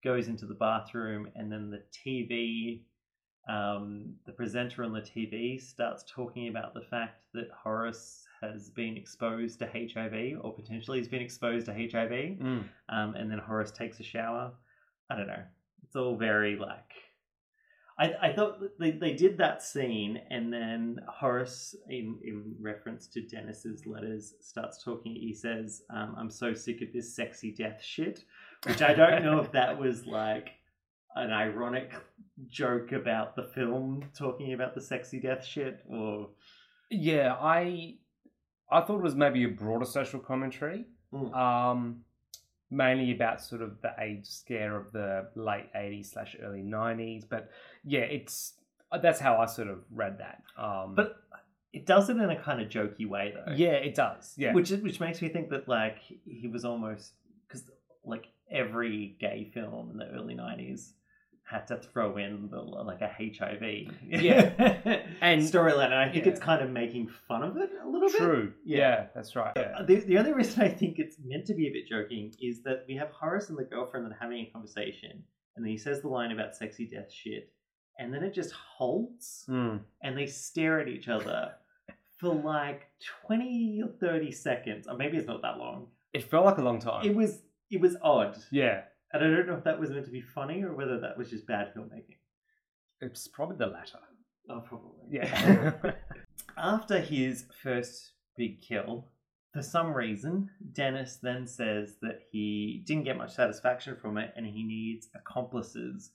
goes 0.04 0.28
into 0.28 0.46
the 0.46 0.54
bathroom, 0.54 1.30
and 1.36 1.52
then 1.52 1.70
the 1.70 1.84
TV, 1.92 2.82
um, 3.50 4.14
the 4.26 4.32
presenter 4.32 4.84
on 4.84 4.94
the 4.94 5.02
TV 5.02 5.62
starts 5.62 6.04
talking 6.10 6.48
about 6.48 6.74
the 6.74 6.82
fact 6.82 7.26
that 7.34 7.50
Horace 7.64 8.26
has 8.42 8.70
been 8.70 8.98
exposed 8.98 9.60
to 9.60 9.68
HIV 9.68 10.40
or 10.42 10.54
potentially 10.54 10.98
has 10.98 11.08
been 11.08 11.22
exposed 11.22 11.68
to 11.68 11.74
HIV. 11.74 12.12
Mm. 12.12 12.64
Um, 12.90 13.16
and 13.16 13.30
then 13.30 13.38
Horace 13.38 13.72
takes 13.72 14.00
a 14.00 14.04
shower. 14.04 14.52
I 15.10 15.16
don't 15.16 15.28
know. 15.28 15.44
It's 15.84 15.96
all 15.96 16.16
very 16.18 16.56
like. 16.58 16.92
I, 18.00 18.14
I 18.22 18.34
thought 18.34 18.60
they, 18.80 18.92
they 18.92 19.14
did 19.14 19.38
that 19.38 19.62
scene, 19.62 20.20
and 20.32 20.52
then 20.52 21.02
Horace, 21.08 21.76
in, 21.88 22.18
in 22.24 22.56
reference 22.60 23.06
to 23.08 23.22
Dennis's 23.22 23.86
letters, 23.86 24.34
starts 24.42 24.84
talking. 24.84 25.14
He 25.14 25.36
says, 25.36 25.84
um, 25.92 26.16
I'm 26.18 26.32
so 26.32 26.54
sick 26.54 26.82
of 26.82 26.92
this 26.94 27.16
sexy 27.16 27.52
death 27.52 27.82
shit, 27.84 28.24
which 28.66 28.82
I 28.82 28.94
don't 28.94 29.24
know 29.24 29.40
if 29.40 29.52
that 29.52 29.78
was 29.80 30.08
like 30.08 30.50
an 31.16 31.32
ironic 31.32 31.92
joke 32.48 32.92
about 32.94 33.36
the 33.36 33.44
film 33.44 34.06
talking 34.18 34.54
about 34.54 34.74
the 34.74 34.82
sexy 34.82 35.20
death 35.20 35.46
shit, 35.46 35.82
or. 35.88 36.30
Yeah, 36.90 37.36
I 37.40 37.96
I 38.72 38.82
thought 38.82 38.98
it 39.00 39.04
was 39.04 39.16
maybe 39.16 39.44
a 39.44 39.50
broader 39.50 39.86
social 39.86 40.20
commentary, 40.20 40.86
Mm. 41.14 41.36
um, 41.36 42.06
mainly 42.70 43.12
about 43.12 43.42
sort 43.42 43.62
of 43.62 43.82
the 43.82 43.92
AIDS 44.00 44.30
scare 44.30 44.78
of 44.78 44.92
the 44.94 45.30
late 45.36 45.70
'80s 45.76 46.06
slash 46.12 46.36
early 46.42 46.64
'90s. 46.64 47.26
But 47.30 47.50
yeah, 47.84 48.02
it's 48.02 48.54
that's 49.02 49.20
how 49.20 49.38
I 49.38 49.46
sort 49.46 49.68
of 49.68 49.80
read 49.92 50.18
that. 50.20 50.44
Um, 50.58 50.96
But 50.96 51.18
it 51.74 51.86
does 51.86 52.10
it 52.10 52.18
in 52.18 52.30
a 52.30 52.36
kind 52.42 52.62
of 52.62 52.68
jokey 52.70 53.08
way, 53.08 53.34
though. 53.34 53.54
yeah, 53.54 53.72
it 53.74 53.96
does. 53.96 54.34
Yeah, 54.38 54.54
Which 54.54 54.70
which 54.72 55.00
makes 55.00 55.22
me 55.22 55.30
think 55.30 55.50
that 55.50 55.68
like 55.68 56.00
he 56.26 56.48
was 56.48 56.64
almost 56.66 57.14
because 57.48 57.70
like 58.06 58.26
every 58.50 59.16
gay 59.20 59.46
film 59.54 59.92
in 59.92 59.98
the 59.98 60.08
early 60.10 60.36
nineties 60.36 60.94
had 61.52 61.68
to 61.68 61.78
throw 61.78 62.18
in 62.18 62.48
the 62.50 62.60
like 62.62 63.02
a 63.02 63.08
HIV 63.10 63.94
Yeah. 64.08 65.02
And- 65.22 65.42
storyline, 65.42 65.86
and 65.86 65.94
I 65.96 66.10
think 66.12 66.26
yeah. 66.26 66.32
it's 66.32 66.40
kind 66.40 66.62
of 66.64 66.70
making 66.72 67.10
fun 67.28 67.44
of 67.44 67.58
it 67.58 67.70
a 67.84 67.88
little 67.88 68.08
bit. 68.08 68.18
true. 68.18 68.54
Yeah. 68.66 69.08
that's 69.14 69.36
right. 69.36 69.52
Yeah. 69.56 69.82
The, 69.86 69.96
the 70.00 70.18
only 70.18 70.34
reason 70.34 70.64
I 70.64 70.70
think 70.70 70.98
it's 70.98 71.18
meant 71.24 71.46
to 71.48 71.54
be 71.54 71.68
a 71.68 71.72
bit 71.72 71.88
joking 71.88 72.34
is 72.42 72.64
that 72.64 72.86
we 72.88 72.96
have 72.96 73.10
Horace 73.12 73.50
and 73.50 73.58
the 73.58 73.64
girlfriend 73.66 74.06
that 74.06 74.14
are 74.14 74.18
having 74.20 74.40
a 74.40 74.50
conversation, 74.52 75.24
and 75.56 75.66
then 75.66 75.70
he 75.72 75.78
says 75.78 76.02
the 76.02 76.08
line 76.08 76.32
about 76.32 76.56
sexy 76.56 76.88
death 76.88 77.12
shit, 77.12 77.52
and 78.00 78.14
then 78.14 78.24
it 78.24 78.34
just 78.34 78.52
halts, 78.54 79.46
Mm. 79.50 79.82
and 80.02 80.18
they 80.18 80.26
stare 80.28 80.80
at 80.80 80.88
each 80.88 81.08
other 81.10 81.52
for 82.18 82.34
like 82.34 82.88
20 83.28 83.82
or 83.84 83.90
30 84.00 84.32
seconds, 84.32 84.88
or 84.88 84.96
maybe 84.96 85.18
it's 85.18 85.28
not 85.28 85.42
that 85.42 85.58
long. 85.58 85.88
It 86.14 86.24
felt 86.24 86.46
like 86.46 86.58
a 86.58 86.62
long 86.62 86.80
time. 86.80 87.06
It 87.06 87.16
was 87.16 87.42
it 87.70 87.80
was 87.80 87.96
odd, 88.02 88.38
yeah, 88.52 88.82
and 89.14 89.24
I 89.24 89.28
don't 89.28 89.48
know 89.48 89.56
if 89.56 89.64
that 89.64 89.80
was 89.80 89.90
meant 89.90 90.06
to 90.06 90.12
be 90.12 90.22
funny 90.22 90.64
or 90.64 90.74
whether 90.74 91.00
that 91.00 91.18
was 91.18 91.30
just 91.30 91.48
bad 91.48 91.74
filmmaking. 91.76 92.18
it's 93.02 93.28
probably 93.28 93.58
the 93.58 93.68
latter. 93.68 94.00
Oh, 94.50 94.62
probably. 94.62 95.08
Yeah. 95.10 95.74
After 96.58 97.00
his 97.00 97.46
first 97.62 98.14
big 98.38 98.62
kill, 98.62 99.08
for 99.54 99.62
some 99.62 99.94
reason, 99.94 100.50
Dennis 100.74 101.20
then 101.22 101.46
says 101.46 101.96
that 102.02 102.22
he 102.32 102.84
didn't 102.88 103.04
get 103.04 103.18
much 103.18 103.36
satisfaction 103.36 103.98
from 104.02 104.18
it 104.18 104.34
and 104.36 104.46
he 104.46 104.64
needs 104.64 105.10
accomplices 105.14 106.12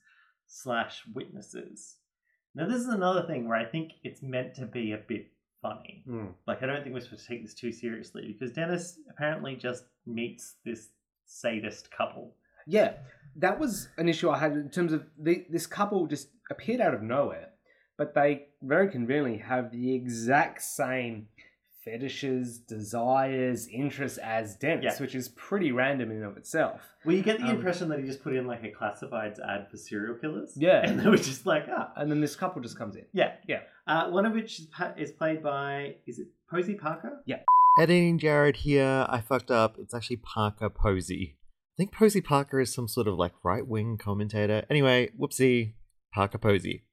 slash 0.47 1.03
witnesses. 1.15 1.97
Now, 2.55 2.67
this 2.67 2.81
is 2.81 2.89
another 2.89 3.27
thing 3.27 3.47
where 3.47 3.59
I 3.59 3.67
think 3.67 3.93
it's 4.03 4.23
meant 4.23 4.55
to 4.55 4.67
be 4.67 4.93
a 4.93 5.01
bit 5.07 5.31
funny. 5.61 6.03
Mm. 6.09 6.33
Like, 6.47 6.63
I 6.63 6.67
don't 6.67 6.83
think 6.83 6.95
we're 6.95 7.01
supposed 7.01 7.27
to 7.27 7.29
take 7.29 7.43
this 7.43 7.55
too 7.55 7.73
seriously 7.73 8.33
because 8.33 8.55
Dennis 8.55 8.99
apparently 9.11 9.57
just 9.57 9.85
meets 10.07 10.55
this 10.65 10.89
sadist 11.27 11.91
couple. 11.91 12.35
Yeah, 12.67 12.95
that 13.37 13.59
was 13.61 13.89
an 13.99 14.09
issue 14.09 14.29
I 14.31 14.39
had 14.39 14.53
in 14.53 14.71
terms 14.71 14.93
of 14.93 15.05
the, 15.19 15.45
this 15.51 15.67
couple 15.67 16.07
just 16.07 16.29
appeared 16.51 16.81
out 16.81 16.95
of 16.95 17.03
nowhere, 17.03 17.49
but 17.99 18.15
they 18.15 18.47
very 18.63 18.89
conveniently 18.91 19.39
have 19.39 19.71
the 19.71 19.95
exact 19.95 20.63
same 20.63 21.29
fetishes, 21.85 22.59
desires, 22.59 23.69
interests 23.69 24.19
as 24.19 24.57
Dennis, 24.57 24.85
Yeah. 24.85 24.99
which 25.01 25.15
is 25.15 25.29
pretty 25.29 25.71
random 25.71 26.11
in 26.11 26.17
and 26.17 26.27
of 26.27 26.37
itself. 26.37 26.81
Well, 27.05 27.15
you 27.15 27.23
get 27.23 27.39
the 27.39 27.45
Um, 27.47 27.57
impression 27.57 27.89
that 27.91 28.01
he 28.01 28.05
just 28.07 28.25
put 28.25 28.35
in 28.35 28.47
like 28.47 28.65
a 28.65 28.73
classifieds 28.73 29.39
ad 29.39 29.69
for 29.71 29.77
serial 29.77 30.17
killers. 30.17 30.55
Yeah. 30.57 30.81
And 30.85 30.99
they 30.99 31.09
were 31.09 31.17
just 31.17 31.47
like, 31.47 31.67
ah, 31.71 31.93
And 31.97 32.11
then 32.11 32.21
this 32.21 32.35
couple 32.35 32.61
just 32.61 32.77
comes 32.77 32.97
in. 32.97 33.05
yeah. 33.13 33.35
Yeah. 33.47 33.61
Uh, 33.87 34.11
one 34.11 34.27
of 34.27 34.33
which 34.33 34.59
is, 34.59 34.67
pa- 34.67 34.95
is 34.97 35.13
played 35.13 35.45
by, 35.45 35.95
is 36.07 36.19
it 36.19 36.27
Posey 36.51 36.75
Parker? 36.75 37.21
Yeah, 37.25 37.43
editing 37.79 38.19
Jarryd 38.19 38.57
here. 38.57 39.07
I 39.09 39.21
fucked 39.21 39.53
up. 39.53 39.77
It's 39.79 39.95
actually 39.95 40.17
Parker 40.17 40.69
Posey. 40.69 41.37
I 41.77 41.83
think 41.83 41.93
Posey 41.93 42.23
Parker 42.23 42.59
is 42.59 42.73
some 42.73 42.89
sort 42.89 43.07
of 43.07 43.17
like 43.19 43.33
right 43.43 43.67
wing 43.67 43.99
commentator. 43.99 44.65
Anyway, 44.71 45.11
whoopsie. 45.19 45.75
Parker 46.13 46.39
Posey. 46.39 46.85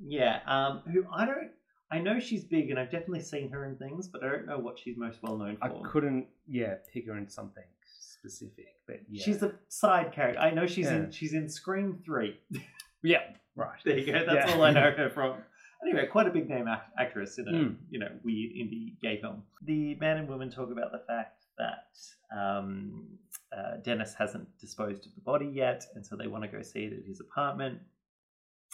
Yeah. 0.00 0.38
Um, 0.46 0.82
who 0.92 1.04
I 1.12 1.26
don't, 1.26 1.50
I 1.90 1.98
know 1.98 2.20
she's 2.20 2.44
big 2.44 2.70
and 2.70 2.78
I've 2.78 2.92
definitely 2.92 3.22
seen 3.22 3.50
her 3.50 3.64
in 3.64 3.76
things, 3.76 4.06
but 4.06 4.22
I 4.22 4.28
don't 4.30 4.46
know 4.46 4.58
what 4.58 4.78
she's 4.78 4.96
most 4.96 5.18
well 5.24 5.36
known 5.36 5.56
for. 5.56 5.64
I 5.64 5.90
couldn't, 5.90 6.26
yeah, 6.46 6.74
pick 6.92 7.08
her 7.08 7.18
in 7.18 7.28
something 7.28 7.64
specific, 8.00 8.66
but 8.86 9.00
yeah. 9.10 9.24
She's 9.24 9.42
a 9.42 9.54
side 9.68 10.12
character. 10.12 10.38
I 10.40 10.52
know 10.52 10.66
she's 10.68 10.86
Yeah. 10.86 10.96
in 10.96 11.10
she's 11.10 11.32
in 11.34 11.48
Scream 11.48 11.98
3. 12.04 12.38
yeah, 13.02 13.18
right. 13.56 13.80
There 13.84 13.98
you 13.98 14.06
go. 14.06 14.24
That's 14.24 14.48
Yeah. 14.50 14.54
all 14.56 14.62
I 14.62 14.70
know 14.70 14.92
her 14.96 15.10
from. 15.10 15.38
Anyway, 15.82 16.06
quite 16.06 16.28
a 16.28 16.30
big 16.30 16.48
name 16.48 16.68
act- 16.68 16.92
actress 16.96 17.38
in 17.38 17.48
a 17.48 17.52
Mm. 17.52 17.76
you 17.90 17.98
know 17.98 18.10
weird 18.22 18.52
indie 18.52 19.00
gay 19.02 19.20
film. 19.20 19.42
The 19.64 19.96
man 19.96 20.18
and 20.18 20.28
woman 20.28 20.48
talk 20.50 20.70
about 20.70 20.92
the 20.92 21.02
fact 21.08 21.42
that 21.58 22.38
um, 22.38 23.06
uh, 23.56 23.76
Dennis 23.82 24.14
hasn't 24.14 24.46
disposed 24.58 25.06
of 25.06 25.14
the 25.14 25.20
body 25.20 25.50
yet, 25.52 25.84
and 25.94 26.06
so 26.06 26.16
they 26.16 26.26
want 26.26 26.44
to 26.44 26.48
go 26.48 26.62
see 26.62 26.84
it 26.84 26.92
at 26.92 27.04
his 27.04 27.20
apartment. 27.20 27.80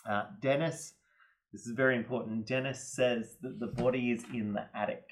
Uh, 0.08 0.24
Dennis, 0.40 0.94
this 1.52 1.66
is 1.66 1.72
very 1.72 1.96
important. 1.96 2.46
Dennis 2.46 2.82
says 2.82 3.36
that 3.42 3.58
the 3.58 3.68
body 3.68 4.10
is 4.10 4.24
in 4.32 4.52
the 4.52 4.66
attic. 4.74 5.08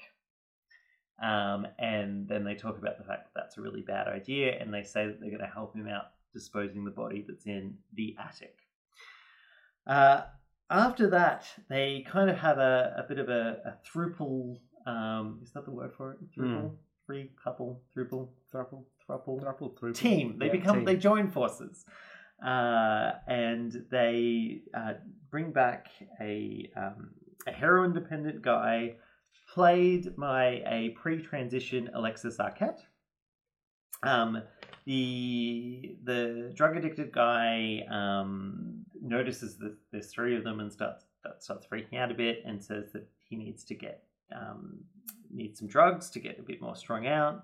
Um, 1.21 1.65
and 1.79 2.27
then 2.27 2.43
they 2.43 2.55
talk 2.55 2.77
about 2.77 2.97
the 2.97 3.05
fact 3.05 3.25
that 3.25 3.39
that's 3.41 3.57
a 3.57 3.61
really 3.61 3.81
bad 3.81 4.07
idea, 4.07 4.57
and 4.59 4.73
they 4.73 4.83
say 4.83 5.05
that 5.07 5.19
they're 5.19 5.29
going 5.29 5.41
to 5.41 5.47
help 5.47 5.75
him 5.75 5.87
out 5.87 6.11
disposing 6.33 6.83
the 6.83 6.91
body 6.91 7.23
that's 7.27 7.45
in 7.45 7.77
the 7.93 8.15
attic. 8.19 8.57
Uh, 9.87 10.21
after 10.69 11.09
that, 11.11 11.45
they 11.69 12.05
kind 12.09 12.29
of 12.29 12.37
have 12.37 12.57
a, 12.57 12.95
a 12.97 13.03
bit 13.07 13.19
of 13.19 13.29
a, 13.29 13.57
a 13.65 13.77
thruple. 13.87 14.59
Um, 14.85 15.39
is 15.43 15.51
that 15.53 15.65
the 15.65 15.71
word 15.71 15.93
for 15.95 16.11
it? 16.11 16.17
Thruple, 16.37 16.75
three 17.05 17.31
couple, 17.41 17.81
thruple, 17.95 18.29
thruple, 18.53 18.83
thruple, 19.09 19.41
Thruple, 19.43 19.73
thruple. 19.77 19.95
team. 19.95 20.37
They 20.39 20.47
Yeah, 20.47 20.51
become 20.53 20.75
team. 20.77 20.85
they 20.85 20.97
join 20.97 21.29
forces, 21.29 21.85
uh, 22.43 23.11
and 23.27 23.85
they 23.91 24.61
uh, 24.73 24.93
bring 25.29 25.51
back 25.51 25.87
a 26.19 26.69
um, 26.75 27.11
a 27.47 27.51
heroin 27.51 27.93
dependent 27.93 28.41
guy, 28.41 28.95
played 29.53 30.15
by 30.15 30.63
a 30.67 30.89
pre 30.95 31.21
transition 31.21 31.89
Alexis 31.93 32.37
Arquette. 32.37 32.79
Um, 34.03 34.41
the 34.85 35.95
the 36.03 36.51
drug 36.55 36.75
addicted 36.77 37.11
guy 37.11 37.85
um, 37.89 38.85
notices 39.01 39.57
that 39.57 39.75
there's 39.91 40.07
three 40.11 40.35
of 40.35 40.43
them 40.43 40.59
and 40.59 40.71
starts 40.71 41.05
that 41.23 41.43
starts 41.43 41.65
freaking 41.65 41.97
out 41.97 42.11
a 42.11 42.13
bit 42.13 42.43
and 42.45 42.63
says 42.63 42.91
that 42.93 43.07
he 43.27 43.35
needs 43.35 43.63
to 43.65 43.73
get 43.73 44.03
um, 44.35 44.77
needs 45.33 45.59
some 45.59 45.67
drugs 45.67 46.09
to 46.11 46.19
get 46.19 46.37
a 46.39 46.43
bit 46.43 46.61
more 46.61 46.75
strung 46.75 47.07
out. 47.07 47.43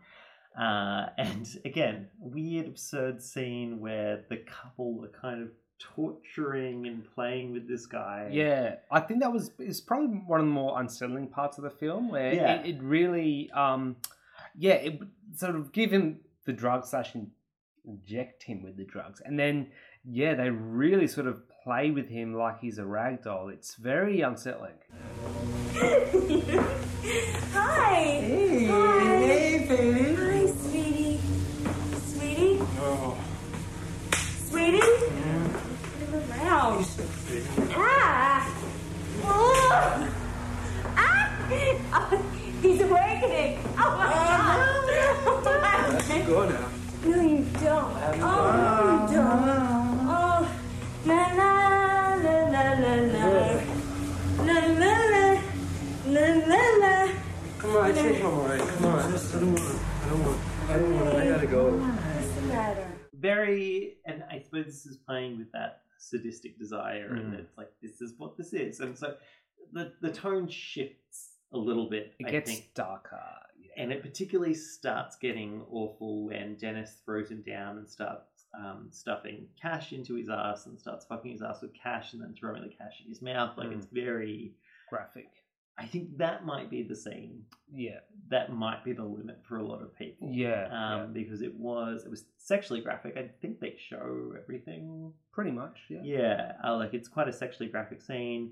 Uh, 0.57 1.07
and 1.17 1.47
again, 1.65 2.07
weird, 2.19 2.67
absurd 2.67 3.21
scene 3.21 3.79
where 3.79 4.23
the 4.29 4.37
couple 4.37 5.03
are 5.03 5.19
kind 5.21 5.41
of 5.41 5.49
torturing 5.79 6.85
and 6.87 7.03
playing 7.15 7.51
with 7.53 7.67
this 7.67 7.85
guy. 7.87 8.29
Yeah, 8.31 8.75
I 8.91 8.99
think 8.99 9.21
that 9.21 9.31
was 9.33 9.51
is 9.59 9.81
probably 9.81 10.07
one 10.27 10.39
of 10.39 10.45
the 10.45 10.51
more 10.51 10.79
unsettling 10.79 11.27
parts 11.27 11.57
of 11.57 11.63
the 11.63 11.69
film, 11.71 12.09
where 12.09 12.33
Yeah. 12.33 12.61
it, 12.61 12.75
it 12.75 12.81
really, 12.83 13.49
um, 13.51 13.95
yeah, 14.55 14.73
it 14.73 15.01
sort 15.35 15.55
of 15.55 15.71
give 15.71 15.91
him 15.91 16.19
the 16.45 16.53
drugs 16.53 16.89
slash 16.89 17.15
in- 17.15 17.31
inject 17.85 18.43
him 18.43 18.61
with 18.61 18.77
the 18.77 18.83
drugs, 18.85 19.21
and 19.25 19.39
then 19.39 19.71
yeah, 20.03 20.33
they 20.35 20.49
really 20.49 21.07
sort 21.07 21.25
of 21.27 21.41
play 21.63 21.89
with 21.91 22.09
him 22.09 22.33
like 22.35 22.59
he's 22.59 22.77
a 22.79 22.85
rag 22.85 23.23
doll. 23.23 23.49
It's 23.49 23.75
very 23.75 24.21
unsettling. 24.21 24.73
Hi. 27.53 27.95
Hey. 27.95 28.65
Hi. 28.67 28.99
Hey, 29.17 29.65
baby. 29.67 30.20
house. 36.71 36.97
Ah! 37.71 38.47
Oh. 39.23 40.09
Ah! 40.95 41.27
Oh, 41.93 42.07
he's 42.61 42.81
awakening. 42.81 43.59
Oh 43.75 43.91
my 43.99 44.07
oh, 44.07 44.25
god! 44.31 44.71
No. 44.87 45.41
Let's 45.91 46.27
go 46.27 46.47
now. 46.47 46.69
No, 47.03 47.17
you 47.21 47.45
don't. 47.59 47.91
Um, 47.91 48.23
oh, 48.23 48.47
you 48.87 49.15
don't. 49.15 49.51
Oh, 50.07 50.39
na 51.05 51.19
na 51.39 51.49
na 52.23 52.35
na 52.55 52.63
na 52.83 52.93
na 53.03 53.23
na 54.47 54.55
na 54.79 54.93
na 56.07 56.23
na 56.47 56.61
na! 56.79 56.93
Come 57.59 57.75
on, 57.75 57.83
I 57.83 57.91
changed 57.91 58.23
my 58.23 58.31
mind. 58.31 58.61
Come 58.61 58.85
on, 58.85 58.99
I 58.99 59.11
don't 59.11 59.53
want. 59.53 59.75
I 60.03 60.09
don't 60.09 60.23
want. 60.23 60.39
I 60.69 60.73
don't 60.79 60.93
want. 60.95 61.15
I 61.15 61.25
gotta 61.27 61.47
go. 61.47 61.63
What's 61.71 62.31
the 62.35 62.41
matter? 62.43 62.87
Barry, 63.13 63.97
and 64.05 64.23
I 64.31 64.39
suppose 64.39 64.65
this 64.65 64.85
is 64.85 64.97
playing 64.97 65.37
with 65.37 65.51
that 65.51 65.81
sadistic 66.01 66.57
desire 66.57 67.13
and 67.13 67.33
Mm. 67.33 67.39
it's 67.39 67.57
like 67.57 67.71
this 67.81 68.01
is 68.01 68.13
what 68.17 68.35
this 68.37 68.53
is 68.53 68.79
and 68.79 68.97
so 68.97 69.15
the 69.73 69.93
the 70.01 70.11
tone 70.11 70.47
shifts 70.47 71.35
a 71.53 71.57
little 71.57 71.89
bit 71.89 72.13
It 72.19 72.27
I 72.27 72.31
gets 72.31 72.51
think. 72.51 72.73
darker. 72.73 73.21
and 73.77 73.91
it 73.91 74.01
particularly 74.01 74.53
starts 74.53 75.15
getting 75.17 75.63
awful 75.71 76.25
when 76.25 76.55
dennis 76.55 76.97
throws 77.05 77.29
him 77.29 77.41
down 77.43 77.77
and 77.77 77.89
starts 77.89 78.45
um, 78.53 78.87
stuffing 78.91 79.47
cash 79.61 79.93
into 79.93 80.15
his 80.15 80.27
ass 80.29 80.65
and 80.65 80.77
starts 80.77 81.05
fucking 81.05 81.31
his 81.31 81.41
ass 81.41 81.61
with 81.61 81.71
cash 81.73 82.11
and 82.13 82.21
then 82.21 82.33
throwing 82.37 82.63
the 82.63 82.69
cash 82.69 83.01
in 83.01 83.07
his 83.07 83.21
mouth 83.21 83.57
like 83.57 83.71
it's 83.71 83.85
very 83.85 84.53
graphic 84.89 85.29
i 85.77 85.85
think 85.85 86.17
that 86.17 86.45
might 86.45 86.69
be 86.69 86.83
the 86.83 86.95
scene 86.95 87.43
Yeah. 87.73 87.99
that 88.29 88.51
might 88.53 88.83
be 88.83 88.93
the 88.93 89.03
limit 89.03 89.39
for 89.47 89.57
a 89.57 89.63
lot 89.65 89.81
of 89.81 89.95
people 89.97 90.29
Yeah, 90.31 90.67
um, 90.71 91.13
because 91.13 91.41
it 91.41 91.53
was 91.55 92.03
it 92.05 92.09
was 92.09 92.25
sexually 92.37 92.81
graphic 92.81 93.15
i 93.17 93.29
think 93.41 93.59
they 93.59 93.75
show 93.89 94.33
everything 94.41 95.13
Pretty 95.31 95.51
much, 95.51 95.77
yeah. 95.89 96.01
yeah 96.03 96.51
uh, 96.63 96.75
like 96.75 96.93
it's 96.93 97.07
quite 97.07 97.27
a 97.29 97.33
sexually 97.33 97.69
graphic 97.69 98.01
scene 98.01 98.51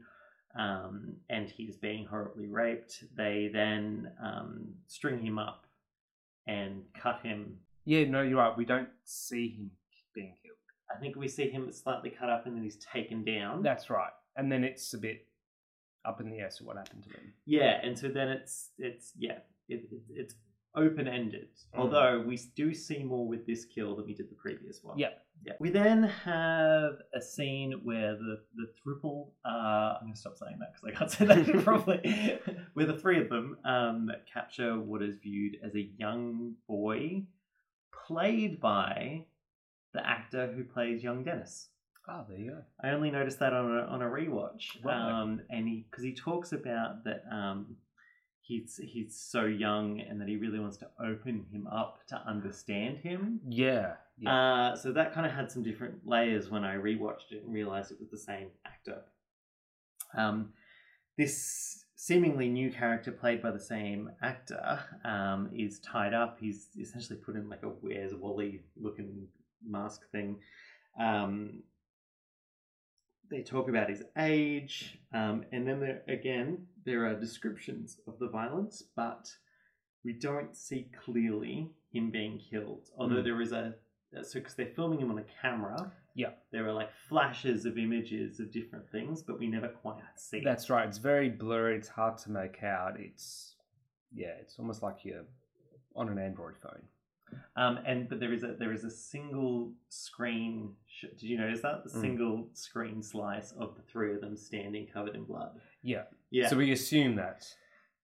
um, 0.56 1.14
and 1.30 1.48
he's 1.50 1.76
being 1.76 2.06
horribly 2.08 2.48
raped 2.48 3.04
they 3.16 3.50
then 3.54 4.12
um, 4.24 4.74
string 4.88 5.20
him 5.24 5.38
up 5.38 5.66
and 6.48 6.84
cut 7.00 7.20
him 7.22 7.58
Yeah, 7.86 8.06
no, 8.06 8.22
you're 8.24 8.38
right. 8.40 8.58
We 8.58 8.66
don't 8.66 8.90
see 9.04 9.50
him 9.50 9.70
being 10.16 10.34
killed. 10.42 10.56
i 10.96 11.00
think 11.00 11.16
we 11.16 11.28
see 11.28 11.50
him 11.50 11.72
slightly 11.72 12.10
cut 12.10 12.30
up 12.30 12.46
and 12.48 12.56
then 12.56 12.64
he's 12.64 12.78
taken 12.94 13.24
down 13.24 13.62
That's 13.62 13.90
right. 13.90 14.12
And 14.36 14.52
then 14.52 14.64
it's 14.64 14.94
a 14.94 14.98
bit 14.98 15.28
up 16.06 16.22
in 16.22 16.30
the 16.30 16.38
air 16.38 16.50
So 16.52 16.66
what 16.66 16.78
happened 16.78 17.04
to 17.04 17.10
them? 17.10 17.34
Yeah, 17.46 17.80
and 17.84 17.98
so 17.98 18.08
then 18.08 18.30
it's 18.30 18.70
it's 18.78 19.12
yeah, 19.18 19.40
it, 19.68 19.84
it, 19.92 20.02
it's 20.10 20.36
open 20.76 21.08
ended. 21.08 21.50
Mm. 21.76 21.80
Although 21.80 22.24
we 22.26 22.38
do 22.56 22.74
see 22.74 23.04
more 23.04 23.28
with 23.28 23.46
this 23.46 23.66
kill 23.66 23.96
than 23.96 24.06
we 24.06 24.14
did 24.14 24.30
the 24.30 24.36
previous 24.36 24.84
one. 24.84 24.98
Yeah. 24.98 25.10
yeah. 25.46 25.54
We 25.60 25.70
then 25.70 26.04
have 26.04 26.94
a 27.14 27.22
scene 27.22 27.82
where 27.84 28.14
the 28.14 28.42
the 28.56 28.68
thruple. 28.80 29.30
Uh, 29.46 29.98
I'm 30.00 30.08
gonna 30.08 30.16
stop 30.16 30.38
saying 30.38 30.60
that 30.60 30.74
because 30.74 30.96
I 30.96 30.98
can't 30.98 31.12
say 31.12 31.26
that 31.26 31.64
properly. 31.64 32.40
where 32.74 32.86
the 32.86 32.98
three 32.98 33.22
of 33.22 33.30
them 33.30 33.58
um, 33.66 34.10
capture 34.32 34.80
what 34.80 35.02
is 35.02 35.16
viewed 35.22 35.58
as 35.64 35.76
a 35.76 35.90
young 35.98 36.56
boy, 36.68 37.24
played 38.08 38.60
by 38.60 39.26
the 39.94 40.06
actor 40.08 40.52
who 40.56 40.64
plays 40.64 41.04
young 41.04 41.24
Dennis. 41.24 41.70
Oh, 42.12 42.26
there 42.28 42.40
you 42.40 42.52
go. 42.52 42.62
I 42.84 42.90
only 42.90 43.12
noticed 43.12 43.40
that 43.40 43.54
on 43.54 43.78
a 43.78 43.82
on 43.82 44.02
a 44.02 44.06
rewatch. 44.06 44.84
Right. 44.84 44.96
Um, 44.96 45.42
and 45.50 45.68
he 45.68 45.86
because 45.90 46.04
he 46.04 46.14
talks 46.14 46.52
about 46.52 47.04
that 47.04 47.24
um, 47.32 47.78
he's 48.42 48.80
he's 48.84 49.16
so 49.16 49.46
young 49.46 50.02
and 50.02 50.20
that 50.20 50.28
he 50.28 50.36
really 50.38 50.60
wants 50.60 50.78
to 50.78 50.88
open 51.00 51.46
him 51.52 51.68
up 51.68 52.00
to 52.08 52.22
understand 52.28 52.98
him. 52.98 53.40
Yeah. 53.48 53.94
yeah. 54.18 54.72
Uh, 54.72 54.76
so 54.76 54.92
that 54.92 55.14
kind 55.14 55.26
of 55.26 55.32
had 55.32 55.52
some 55.52 55.62
different 55.62 56.00
layers 56.06 56.50
when 56.50 56.64
I 56.64 56.76
rewatched 56.76 57.32
it 57.32 57.44
and 57.44 57.54
realized 57.54 57.92
it 57.92 58.00
was 58.00 58.10
the 58.10 58.18
same 58.18 58.48
actor. 58.66 59.02
Um, 60.18 60.54
this 61.18 61.86
seemingly 61.96 62.50
new 62.50 62.72
character 62.72 63.12
played 63.12 63.42
by 63.42 63.52
the 63.52 63.60
same 63.60 64.10
actor 64.24 64.80
um, 65.06 65.50
is 65.54 65.80
tied 65.82 66.14
up. 66.14 66.38
He's 66.40 66.70
essentially 66.80 67.20
put 67.20 67.36
in 67.36 67.50
like 67.50 67.62
a 67.64 67.68
Where's 67.68 68.16
Wally 68.16 68.62
looking 68.82 69.28
mask 69.64 70.10
thing. 70.12 70.38
Um, 71.00 71.62
they 73.30 73.42
talk 73.44 73.70
about 73.70 73.90
his 73.90 74.04
age, 74.18 74.98
um, 75.14 75.46
and 75.52 75.68
then 75.68 75.80
there, 75.80 76.02
again 76.08 76.66
there 76.86 77.06
are 77.06 77.14
descriptions 77.20 78.00
of 78.08 78.18
the 78.20 78.28
violence, 78.30 78.82
but 78.96 79.30
we 80.04 80.14
don't 80.14 80.56
see 80.56 80.90
clearly 81.06 81.70
him 81.92 82.10
being 82.10 82.40
killed. 82.40 82.90
Although 82.98 83.18
Mm. 83.22 83.24
there 83.24 83.42
is 83.42 83.52
a 83.52 83.76
so 84.24 84.40
because 84.40 84.56
they're 84.56 84.74
filming 84.76 85.00
him 85.00 85.12
on 85.12 85.20
a 85.20 85.26
camera, 85.42 85.92
Yeah. 86.16 86.32
there 86.52 86.68
are 86.68 86.74
like 86.74 86.92
flashes 86.92 87.66
of 87.66 87.78
images 87.78 88.40
of 88.40 88.52
different 88.52 88.90
things, 88.90 89.22
but 89.22 89.38
we 89.38 89.48
never 89.48 89.68
quite 89.68 90.02
see. 90.16 90.42
That's 90.44 90.68
right. 90.70 90.88
It's 90.88 90.98
very 90.98 91.30
blurry. 91.30 91.76
It's 91.78 91.90
hard 91.90 92.18
to 92.20 92.32
make 92.32 92.64
out. 92.64 93.00
It's 93.00 93.56
yeah. 94.12 94.34
It's 94.42 94.58
almost 94.58 94.82
like 94.82 95.06
you're 95.06 95.26
on 95.96 96.10
an 96.10 96.18
Android 96.18 96.58
phone. 96.58 96.88
Um, 97.56 97.80
and 97.86 98.08
but 98.10 98.20
there 98.20 98.34
is 98.34 98.44
a 98.44 98.56
there 98.58 98.72
is 98.72 98.84
a 98.84 98.92
single 98.92 99.72
screen. 99.90 100.74
Sh- 100.88 101.06
did 101.18 101.24
you 101.24 101.38
notice 101.38 101.62
that 101.62 101.84
the 101.84 101.90
Mm. 101.90 102.02
single 102.02 102.50
screen 102.54 103.02
slice 103.04 103.52
of 103.54 103.76
the 103.76 103.82
three 103.84 104.14
of 104.16 104.22
them 104.22 104.36
standing 104.38 104.88
covered 104.88 105.16
in 105.16 105.24
blood? 105.26 105.60
Yeah. 105.82 106.04
Yeah. 106.32 106.48
So 106.48 106.58
we 106.58 106.72
assume 106.72 107.16
that 107.16 107.46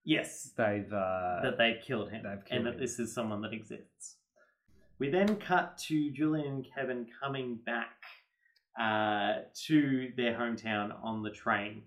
Yes, 0.04 0.52
they've 0.56 0.92
uh, 0.92 1.40
that 1.42 1.56
they've 1.58 1.80
killed 1.82 2.10
him, 2.10 2.22
they've 2.22 2.44
killed 2.44 2.58
and 2.58 2.66
that 2.66 2.78
this 2.78 2.98
is 3.00 3.12
someone 3.12 3.40
that 3.42 3.52
exists. 3.52 4.16
We 4.98 5.10
then 5.10 5.36
cut 5.36 5.76
to 5.88 6.10
Julian 6.12 6.46
and 6.46 6.66
Kevin 6.74 7.06
coming 7.20 7.56
back 7.66 7.96
uh, 8.80 9.42
to 9.66 10.12
their 10.16 10.34
hometown 10.38 10.92
on 11.02 11.22
the 11.22 11.30
train, 11.30 11.82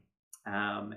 um, 0.45 0.95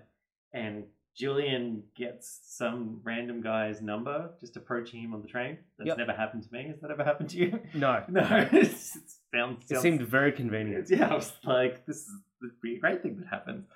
and 0.52 0.84
Julian 1.16 1.82
gets 1.94 2.40
some 2.44 3.00
random 3.04 3.40
guy's 3.42 3.82
number 3.82 4.30
just 4.40 4.56
approaching 4.56 5.02
him 5.02 5.12
on 5.14 5.20
the 5.22 5.28
train. 5.28 5.58
That's 5.78 5.88
Yep. 5.88 5.98
never 5.98 6.12
happened 6.12 6.42
to 6.44 6.52
me. 6.52 6.68
Has 6.68 6.80
that 6.80 6.90
ever 6.90 7.04
happened 7.04 7.28
to 7.30 7.36
you? 7.38 7.60
no. 7.74 8.02
No, 8.08 8.20
it 8.52 8.66
sounds, 8.72 8.96
It 9.64 9.68
sounds- 9.68 9.82
seemed 9.82 10.02
very 10.02 10.32
convenient. 10.32 10.88
yeah, 10.90 11.08
I 11.10 11.14
was 11.14 11.32
like, 11.44 11.84
this 11.86 11.98
is 11.98 12.14
would 12.40 12.60
be 12.60 12.74
a 12.76 12.80
great 12.80 13.02
thing 13.02 13.18
that 13.18 13.28
happens. 13.28 13.66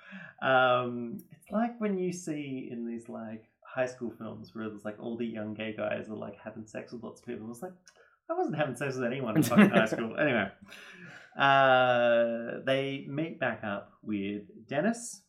Um, 0.41 1.23
it's 1.31 1.49
like 1.51 1.79
when 1.79 1.97
you 1.97 2.11
see 2.11 2.67
in 2.69 2.85
these 2.85 3.07
like 3.07 3.45
high 3.61 3.85
school 3.85 4.11
films 4.17 4.53
where 4.53 4.67
there's 4.67 4.83
like 4.83 4.97
all 4.99 5.15
the 5.15 5.25
young 5.25 5.53
gay 5.53 5.73
guys 5.77 6.09
are 6.09 6.15
like 6.15 6.37
having 6.43 6.65
sex 6.65 6.91
with 6.91 7.01
lots 7.03 7.21
of 7.21 7.25
people. 7.27 7.49
It's 7.49 7.61
like 7.61 7.71
I 8.29 8.33
wasn't 8.33 8.57
having 8.57 8.75
sex 8.75 8.95
with 8.95 9.05
anyone 9.05 9.37
in 9.37 9.43
fucking 9.43 9.69
high 9.69 9.85
school. 9.85 10.15
Anyway, 10.19 10.49
uh, 11.37 12.59
they 12.65 13.05
meet 13.07 13.39
back 13.39 13.63
up 13.63 13.93
with 14.01 14.43
Dennis. 14.67 15.21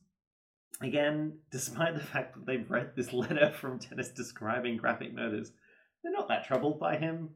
Again, 0.80 1.38
despite 1.50 1.94
the 1.94 2.00
fact 2.00 2.34
that 2.34 2.46
they've 2.46 2.70
read 2.70 2.92
this 2.94 3.12
letter 3.12 3.50
from 3.50 3.78
Dennis 3.78 4.10
describing 4.10 4.76
graphic 4.76 5.12
murders, 5.12 5.52
they're 6.02 6.12
not 6.12 6.28
that 6.28 6.46
troubled 6.46 6.78
by 6.78 6.96
him. 6.96 7.30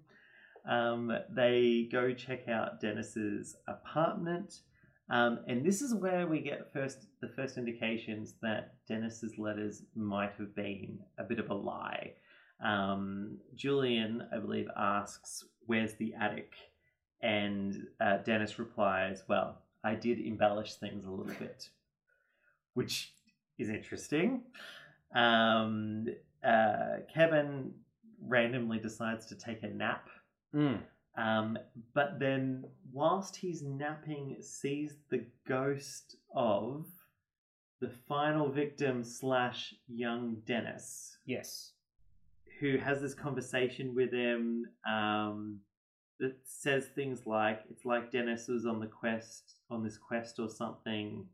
Um, 0.68 1.12
they 1.28 1.88
go 1.90 2.14
check 2.14 2.46
out 2.48 2.80
Dennis's 2.80 3.56
apartment, 3.66 4.60
um, 5.10 5.40
and 5.48 5.64
this 5.64 5.82
is 5.82 5.92
where 5.92 6.28
we 6.28 6.40
get 6.40 6.72
first 6.72 7.06
the 7.20 7.28
first 7.28 7.58
indications 7.58 8.34
that 8.42 8.74
Dennis's 8.86 9.38
letters 9.38 9.82
might 9.96 10.32
have 10.38 10.54
been 10.54 11.00
a 11.18 11.24
bit 11.24 11.40
of 11.40 11.50
a 11.50 11.54
lie. 11.54 12.12
Um, 12.64 13.38
Julian, 13.56 14.28
I 14.32 14.38
believe, 14.38 14.68
asks, 14.76 15.44
"Where's 15.66 15.94
the 15.94 16.14
attic?" 16.14 16.52
and 17.20 17.86
uh, 18.00 18.18
Dennis 18.18 18.60
replies, 18.60 19.24
"Well, 19.28 19.62
I 19.82 19.96
did 19.96 20.20
embellish 20.20 20.74
things 20.74 21.04
a 21.06 21.10
little 21.10 21.34
bit," 21.40 21.70
which 22.74 23.12
is 23.58 23.68
interesting. 23.68 24.42
Um, 25.14 26.06
uh, 26.44 26.98
Kevin 27.12 27.72
randomly 28.20 28.78
decides 28.78 29.26
to 29.26 29.34
take 29.36 29.62
a 29.62 29.68
nap. 29.68 30.08
Mm. 30.54 30.80
Um, 31.16 31.58
but 31.94 32.18
then, 32.18 32.64
whilst 32.92 33.36
he's 33.36 33.62
napping, 33.62 34.36
sees 34.40 34.96
the 35.10 35.24
ghost 35.46 36.16
of 36.34 36.86
the 37.80 37.90
final 38.08 38.48
victim 38.48 39.04
slash 39.04 39.74
young 39.88 40.36
Dennis, 40.46 41.18
Yes. 41.26 41.72
who 42.60 42.78
has 42.78 43.00
this 43.00 43.12
conversation 43.14 43.94
with 43.94 44.12
him 44.12 44.64
um, 44.88 45.60
that 46.20 46.36
says 46.44 46.86
things 46.94 47.26
like, 47.26 47.60
"It's 47.70 47.84
like 47.84 48.10
Dennis 48.12 48.48
was 48.48 48.64
on 48.66 48.80
the 48.80 48.86
quest, 48.86 49.56
on 49.68 49.82
this 49.82 49.98
quest 49.98 50.38
or 50.38 50.48
something." 50.48 51.28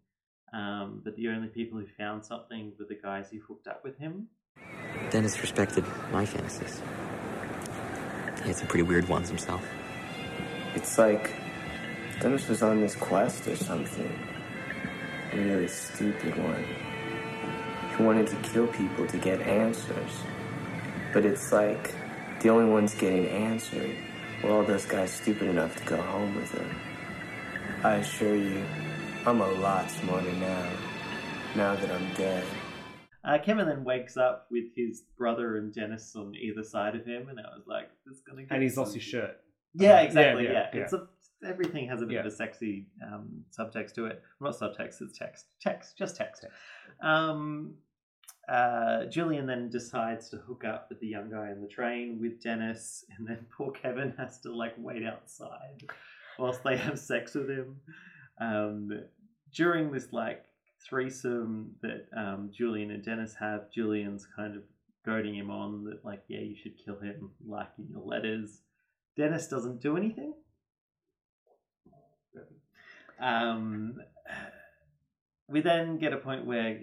Um, 0.52 1.00
but 1.04 1.16
the 1.16 1.28
only 1.28 1.48
people 1.48 1.78
who 1.78 1.86
found 1.86 2.24
something 2.24 2.72
were 2.78 2.86
the 2.86 2.94
guys 2.94 3.28
who 3.30 3.40
hooked 3.40 3.66
up 3.66 3.84
with 3.84 3.98
him. 3.98 4.28
Dennis 5.10 5.40
respected 5.40 5.84
my 6.12 6.24
fantasies. 6.24 6.80
He 8.42 8.48
had 8.48 8.56
some 8.56 8.68
pretty 8.68 8.84
weird 8.84 9.08
ones 9.08 9.28
himself. 9.28 9.64
It's 10.74 10.98
like 10.98 11.30
Dennis 12.20 12.48
was 12.48 12.62
on 12.62 12.80
this 12.80 12.94
quest 12.94 13.46
or 13.46 13.56
something. 13.56 14.18
A 15.32 15.36
really 15.36 15.68
stupid 15.68 16.36
one. 16.42 16.64
He 17.96 18.02
wanted 18.02 18.26
to 18.28 18.36
kill 18.36 18.66
people 18.68 19.06
to 19.06 19.18
get 19.18 19.40
answers. 19.40 20.22
But 21.12 21.24
it's 21.24 21.52
like 21.52 21.94
the 22.40 22.50
only 22.50 22.70
ones 22.70 22.94
getting 22.94 23.26
answered 23.28 23.96
were 24.42 24.50
all 24.50 24.62
those 24.62 24.86
guys 24.86 25.12
stupid 25.12 25.48
enough 25.48 25.76
to 25.76 25.84
go 25.84 25.96
home 25.96 26.34
with 26.34 26.52
him. 26.52 26.80
I 27.82 27.96
assure 27.96 28.36
you, 28.36 28.64
I'm 29.28 29.42
a 29.42 29.50
lot 29.60 29.90
smarter 29.90 30.32
now. 30.32 30.70
Now 31.54 31.74
that 31.74 31.90
I'm 31.90 32.14
dead. 32.14 32.42
Uh, 33.22 33.36
Kevin 33.36 33.66
then 33.68 33.84
wakes 33.84 34.16
up 34.16 34.46
with 34.50 34.64
his 34.74 35.02
brother 35.18 35.58
and 35.58 35.70
Dennis 35.74 36.14
on 36.16 36.34
either 36.34 36.62
side 36.62 36.96
of 36.96 37.04
him, 37.04 37.28
and 37.28 37.38
I 37.38 37.42
was 37.54 37.66
like, 37.66 37.90
"It's 38.10 38.22
gonna." 38.22 38.44
Get 38.44 38.52
And 38.54 38.62
he's 38.62 38.78
lost 38.78 38.94
his 38.94 39.02
shirt. 39.02 39.36
Yeah, 39.74 39.96
Uh, 39.98 40.02
exactly. 40.04 40.44
yeah, 40.44 40.52
Yeah, 40.52 40.70
yeah, 40.72 40.80
It's 40.80 40.94
a, 40.94 41.08
everything 41.44 41.86
has 41.88 42.00
a 42.00 42.06
bit 42.06 42.14
Yeah. 42.14 42.20
of 42.20 42.26
a 42.26 42.30
sexy 42.30 42.86
um, 43.06 43.44
subtext 43.56 43.92
to 43.96 44.06
it. 44.06 44.22
Not 44.40 44.54
subtext, 44.54 45.02
it's 45.02 45.18
text. 45.18 45.44
Text, 45.60 45.98
just 45.98 46.16
text. 46.16 46.46
Um, 47.02 47.74
uh, 48.48 49.04
Julian 49.06 49.44
then 49.44 49.68
decides 49.68 50.30
to 50.30 50.38
hook 50.38 50.64
up 50.64 50.86
with 50.88 51.00
the 51.00 51.06
young 51.06 51.28
guy 51.28 51.50
in 51.50 51.60
the 51.60 51.68
train 51.68 52.18
with 52.18 52.42
Dennis, 52.42 53.04
and 53.18 53.28
then 53.28 53.44
poor 53.54 53.72
Kevin 53.72 54.14
has 54.16 54.40
to 54.40 54.56
like 54.56 54.72
wait 54.78 55.04
outside 55.04 55.82
whilst 56.38 56.64
they 56.64 56.78
have 56.78 56.98
sex 56.98 57.34
with 57.34 57.50
him. 57.50 57.76
Um, 58.40 58.88
during 59.54 59.92
this 59.92 60.12
like 60.12 60.44
threesome 60.88 61.72
that 61.82 62.06
um, 62.16 62.50
Julian 62.52 62.90
and 62.90 63.04
Dennis 63.04 63.34
have, 63.38 63.70
Julian's 63.72 64.26
kind 64.36 64.56
of 64.56 64.62
goading 65.04 65.34
him 65.34 65.50
on 65.50 65.84
that 65.84 66.04
like, 66.04 66.22
yeah, 66.28 66.40
you 66.40 66.56
should 66.56 66.74
kill 66.84 66.98
him, 66.98 67.30
like 67.46 67.68
in 67.78 67.88
your 67.90 68.02
letters. 68.04 68.60
Dennis 69.16 69.48
doesn't 69.48 69.80
do 69.80 69.96
anything. 69.96 70.34
Um, 73.20 74.00
we 75.48 75.60
then 75.60 75.98
get 75.98 76.12
a 76.12 76.18
point 76.18 76.46
where 76.46 76.78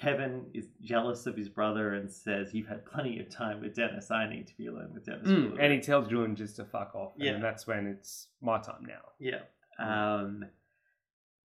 Kevin 0.00 0.46
is 0.54 0.66
jealous 0.82 1.26
of 1.26 1.36
his 1.36 1.48
brother 1.48 1.94
and 1.94 2.10
says, 2.10 2.54
"You've 2.54 2.68
had 2.68 2.84
plenty 2.86 3.20
of 3.20 3.28
time 3.28 3.60
with 3.60 3.74
Dennis. 3.74 4.10
I 4.10 4.28
need 4.28 4.46
to 4.46 4.56
be 4.56 4.66
alone 4.66 4.92
with 4.94 5.04
Dennis." 5.04 5.28
Mm, 5.28 5.56
and 5.60 5.72
he 5.72 5.80
tells 5.80 6.08
Julian 6.08 6.36
just 6.36 6.56
to 6.56 6.64
fuck 6.64 6.94
off. 6.94 7.12
Yeah. 7.16 7.32
And 7.32 7.44
that's 7.44 7.66
when 7.66 7.86
it's 7.86 8.28
my 8.40 8.58
time 8.60 8.86
now. 8.86 9.02
Yeah. 9.18 9.42
Um, 9.78 10.44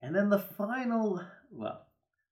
and 0.05 0.15
then 0.15 0.29
the 0.29 0.39
final, 0.39 1.21
well, 1.51 1.87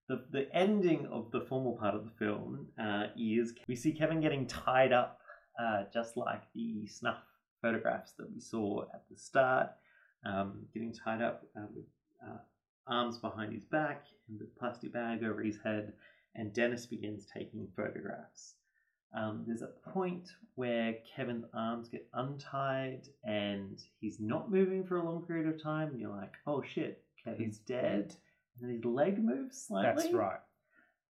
the 0.08 0.24
the 0.30 0.54
ending 0.54 1.06
of 1.06 1.30
the 1.30 1.40
formal 1.40 1.76
part 1.78 1.94
of 1.94 2.04
the 2.04 2.11
film 2.18 2.66
uh, 2.78 3.06
is 3.16 3.54
we 3.66 3.76
see 3.76 3.92
Kevin 3.92 4.20
getting 4.20 4.46
tied 4.46 4.92
up, 4.92 5.20
uh, 5.58 5.85
just 5.92 6.18
like 6.18 6.42
the 6.54 6.87
snuff 6.87 7.22
photographs 7.62 8.12
that 8.18 8.30
we 8.30 8.40
saw 8.40 8.82
at 8.92 9.04
the 9.11 9.16
start, 9.16 9.70
um, 10.26 10.66
getting 10.74 10.92
tied 10.92 11.22
up 11.22 11.44
uh, 11.56 11.66
with 11.74 11.87
uh, 12.22 12.37
arms 12.87 13.16
behind 13.18 13.54
his 13.54 13.64
back 13.64 14.04
and 14.28 14.38
the 14.38 14.48
plastic 14.58 14.92
bag 14.92 15.24
over 15.24 15.42
his 15.42 15.58
head, 15.64 15.94
and 16.35 16.52
Dennis 16.52 16.85
begins 16.85 17.26
taking 17.32 17.66
photographs. 17.74 18.54
Um, 19.14 19.44
there's 19.46 19.62
a 19.62 19.90
point 19.90 20.28
where 20.54 20.94
Kevin's 21.14 21.44
arms 21.54 21.88
get 21.88 22.08
untied 22.14 23.02
and 23.24 23.82
he's 24.00 24.18
not 24.20 24.50
moving 24.50 24.85
for 24.85 24.96
a 24.96 25.04
long 25.04 25.22
period 25.22 25.46
of 25.46 25.62
time. 25.62 25.88
And 25.88 26.00
you're 26.00 26.11
like, 26.11 26.32
oh 26.46 26.62
shit, 26.62 27.02
Kevin's 27.24 27.58
dead. 27.58 28.16
And 28.61 28.68
then 28.68 28.76
his 28.76 28.85
leg 28.85 29.22
moves 29.22 29.62
slightly. 29.66 30.02
That's 30.02 30.14
right. 30.14 30.40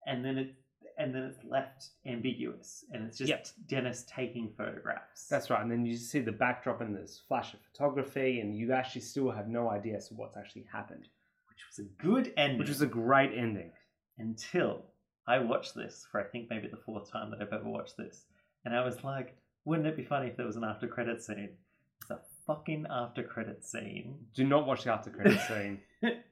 And 0.06 0.24
then 0.24 0.38
it 0.38 0.54
and 0.98 1.14
then 1.14 1.22
it's 1.22 1.42
left 1.44 1.90
ambiguous, 2.06 2.84
and 2.92 3.04
it's 3.04 3.16
just 3.16 3.30
Yep. 3.30 3.46
Dennis 3.66 4.04
taking 4.06 4.52
photographs. 4.56 5.26
That's 5.26 5.48
right. 5.48 5.62
And 5.62 5.70
then 5.70 5.86
you 5.86 5.96
see 5.96 6.20
the 6.20 6.32
backdrop 6.32 6.80
and 6.82 6.94
this 6.94 7.22
flash 7.26 7.54
of 7.54 7.60
photography, 7.60 8.40
and 8.40 8.54
you 8.54 8.72
actually 8.72 9.00
still 9.00 9.30
have 9.30 9.48
no 9.48 9.70
idea 9.70 9.96
as 9.96 10.08
to 10.08 10.14
what's 10.14 10.36
actually 10.36 10.66
happened. 10.70 11.08
Which 11.48 11.64
was 11.68 11.78
a 11.86 11.88
good 12.02 12.34
ending. 12.36 12.58
Which 12.58 12.68
was 12.68 12.82
a 12.82 12.86
great 12.86 13.32
ending. 13.36 13.72
until 14.18 14.84
I 15.26 15.38
watched 15.38 15.74
this 15.74 16.06
for 16.10 16.20
I 16.20 16.24
think 16.24 16.50
maybe 16.50 16.68
the 16.68 16.76
fourth 16.76 17.10
time 17.10 17.30
that 17.30 17.40
I've 17.40 17.52
ever 17.52 17.68
watched 17.68 17.96
this, 17.96 18.26
and 18.64 18.74
I 18.74 18.84
was 18.84 19.02
like, 19.02 19.36
wouldn't 19.64 19.86
it 19.88 19.96
be 19.96 20.04
funny 20.04 20.28
if 20.28 20.36
there 20.36 20.46
was 20.46 20.56
an 20.56 20.64
after 20.64 20.86
credit 20.88 21.22
scene? 21.22 21.56
It's 22.02 22.10
a 22.10 22.20
fucking 22.46 22.86
after 22.90 23.22
credit 23.22 23.64
scene. 23.64 24.26
Do 24.34 24.44
not 24.44 24.66
watch 24.66 24.84
the 24.84 24.92
after 24.92 25.10
credit 25.10 25.40
scene. 25.48 25.80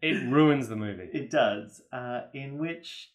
It 0.03 0.31
ruins 0.31 0.68
the 0.68 0.77
movie. 0.77 1.09
It 1.12 1.31
does, 1.31 1.81
uh, 1.92 2.23
in 2.35 2.59
which 2.59 3.12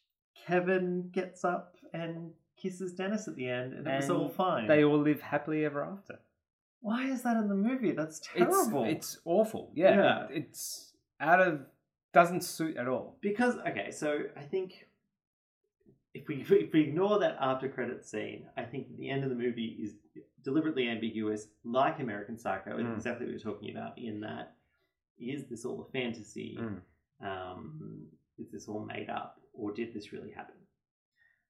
Kevin 0.47 1.09
gets 1.11 1.43
up 1.43 1.75
and 1.93 2.31
kisses 2.57 2.93
Dennis 2.93 3.27
at 3.27 3.35
the 3.35 3.49
end, 3.49 3.73
and 3.73 3.87
it 3.87 3.95
was 3.97 4.09
all 4.09 4.29
fine. 4.29 4.67
They 4.67 4.83
all 4.83 4.99
live 4.99 5.21
happily 5.21 5.65
ever 5.65 5.83
after. 5.83 6.19
Why 6.81 7.05
is 7.09 7.23
that 7.23 7.35
in 7.37 7.47
the 7.49 7.55
movie? 7.55 7.91
That's 7.91 8.19
It's, 8.19 8.27
terrible. 8.47 8.85
it's 8.85 9.19
awful. 9.25 9.71
Yeah. 9.75 9.95
Yeah. 9.95 10.25
It- 10.25 10.37
it's 10.47 10.93
out 11.19 11.41
of 11.41 11.61
doesn't 12.13 12.43
suit 12.43 12.77
at 12.77 12.87
all. 12.87 13.17
Because 13.21 13.55
okay, 13.67 13.91
so 13.91 14.19
I 14.37 14.41
think 14.43 14.87
if 16.13 16.27
we 16.27 16.35
if 16.49 16.71
we 16.73 16.81
ignore 16.81 17.19
that 17.19 17.37
after 17.41 17.67
credit 17.69 18.05
scene, 18.05 18.45
I 18.55 18.63
think 18.63 18.95
the 18.97 19.09
end 19.09 19.23
of 19.23 19.29
the 19.29 19.35
movie 19.35 19.77
is 19.83 19.93
deliberately 20.45 20.87
ambiguous, 20.87 21.47
like 21.65 21.99
American 21.99 22.37
Psycho, 22.37 22.77
Mm. 22.77 22.95
exactly 22.95 23.25
what 23.25 23.31
you're 23.31 23.39
talking 23.53 23.71
about. 23.75 23.97
In 23.97 24.21
that, 24.21 24.55
is 25.17 25.47
this 25.49 25.65
all 25.65 25.81
a 25.81 25.91
fantasy? 25.91 26.57
Mm. 26.59 26.81
Um, 27.21 28.07
is 28.37 28.51
this 28.51 28.67
all 28.67 28.85
made 28.85 29.09
up, 29.09 29.41
or 29.53 29.73
did 29.73 29.93
this 29.93 30.13
really 30.13 30.31
happen? 30.31 30.55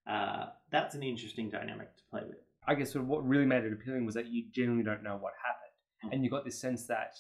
Uh, 0.08 0.52
that's 0.72 0.96
an 0.96 1.04
interesting 1.04 1.50
dynamic 1.50 1.96
to 1.98 2.04
play 2.10 2.22
with. 2.26 2.38
I 2.68 2.76
guess 2.76 2.92
sort 2.94 3.04
of 3.04 3.08
what 3.10 3.28
really 3.28 3.46
made 3.46 3.64
it 3.66 3.74
appealing 3.74 4.06
was 4.06 4.16
that 4.16 4.28
you 4.28 4.46
genuinely 4.52 4.84
don't 4.84 5.04
know 5.04 5.18
what 5.18 5.34
happened. 5.44 6.14
And 6.14 6.24
you 6.24 6.30
got 6.30 6.46
this 6.46 6.60
sense 6.60 6.86
that 6.88 7.16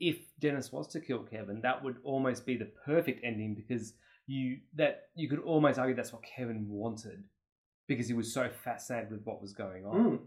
if 0.00 0.16
Dennis 0.38 0.72
was 0.72 0.88
to 0.88 1.00
kill 1.00 1.22
Kevin, 1.24 1.60
that 1.62 1.82
would 1.84 1.96
almost 2.02 2.44
be 2.46 2.56
the 2.56 2.70
perfect 2.84 3.22
ending 3.24 3.54
because 3.54 3.94
you 4.26 4.60
that 4.74 5.10
you 5.14 5.28
could 5.28 5.38
almost 5.40 5.78
argue 5.78 5.94
that's 5.94 6.12
what 6.12 6.22
Kevin 6.22 6.66
wanted 6.68 7.24
because 7.86 8.08
he 8.08 8.14
was 8.14 8.32
so 8.32 8.48
fascinated 8.64 9.10
with 9.12 9.24
what 9.24 9.40
was 9.40 9.52
going 9.52 9.84
on. 9.84 9.96
Mm. 10.04 10.18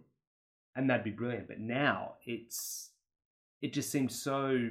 And 0.75 0.89
that'd 0.89 1.03
be 1.03 1.12
brilliant. 1.12 1.47
But 1.47 1.60
now 1.60 2.15
it's 2.25 2.91
it 3.62 3.73
just 3.73 3.91
seems 3.91 4.21
so 4.21 4.69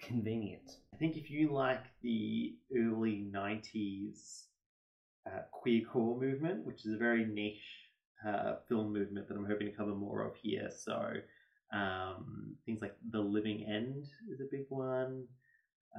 convenient. 0.00 0.78
I 0.92 0.96
think 0.96 1.16
if 1.16 1.30
you 1.30 1.52
like 1.52 1.84
the 2.02 2.54
early 2.76 3.26
90s 3.32 4.44
uh, 5.26 5.40
queercore 5.52 6.20
movement, 6.20 6.64
which 6.64 6.84
is 6.84 6.92
a 6.92 6.96
very 6.96 7.24
niche 7.24 7.62
uh, 8.26 8.56
film 8.68 8.92
movement 8.92 9.28
that 9.28 9.36
I'm 9.36 9.46
hoping 9.46 9.68
to 9.68 9.72
cover 9.76 9.94
more 9.94 10.22
of 10.22 10.34
here. 10.36 10.70
So 10.76 11.12
um, 11.72 12.56
things 12.66 12.80
like 12.80 12.94
The 13.10 13.20
Living 13.20 13.66
End 13.68 14.06
is 14.32 14.40
a 14.40 14.48
big 14.50 14.66
one. 14.68 15.24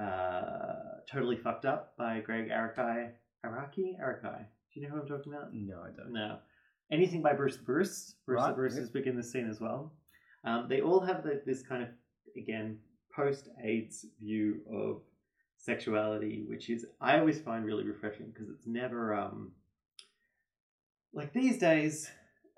Uh, 0.00 1.00
totally 1.10 1.36
Fucked 1.36 1.64
Up 1.64 1.94
by 1.96 2.20
Gregg 2.20 2.50
Arakai. 2.50 3.10
Araki? 3.44 3.98
Arakai. 4.00 4.46
Do 4.72 4.80
you 4.80 4.82
know 4.82 4.94
who 4.94 5.00
I'm 5.00 5.08
talking 5.08 5.32
about? 5.32 5.54
No, 5.54 5.80
I 5.82 5.90
don't. 5.96 6.12
No. 6.12 6.38
Anything 6.90 7.22
by 7.22 7.32
Bruce 7.32 7.56
LaBruce. 7.56 8.14
Bruce 8.26 8.40
Right, 8.40 8.54
Bruce 8.54 8.76
is 8.76 8.90
big 8.90 9.06
in 9.06 9.16
this 9.16 9.30
scene 9.32 9.48
as 9.50 9.60
well. 9.60 9.92
Um, 10.44 10.66
they 10.68 10.80
all 10.80 11.00
have 11.00 11.24
the, 11.24 11.42
this 11.44 11.62
kind 11.62 11.82
of, 11.82 11.88
again, 12.36 12.78
post 13.14 13.48
AIDS 13.64 14.06
view 14.20 14.60
of 14.72 15.00
sexuality, 15.56 16.44
which 16.48 16.70
is, 16.70 16.86
I 17.00 17.18
always 17.18 17.40
find 17.40 17.64
really 17.64 17.84
refreshing 17.84 18.26
because 18.32 18.48
it's 18.50 18.66
never, 18.66 19.14
um, 19.14 19.52
like 21.12 21.32
these 21.32 21.58
days, 21.58 22.08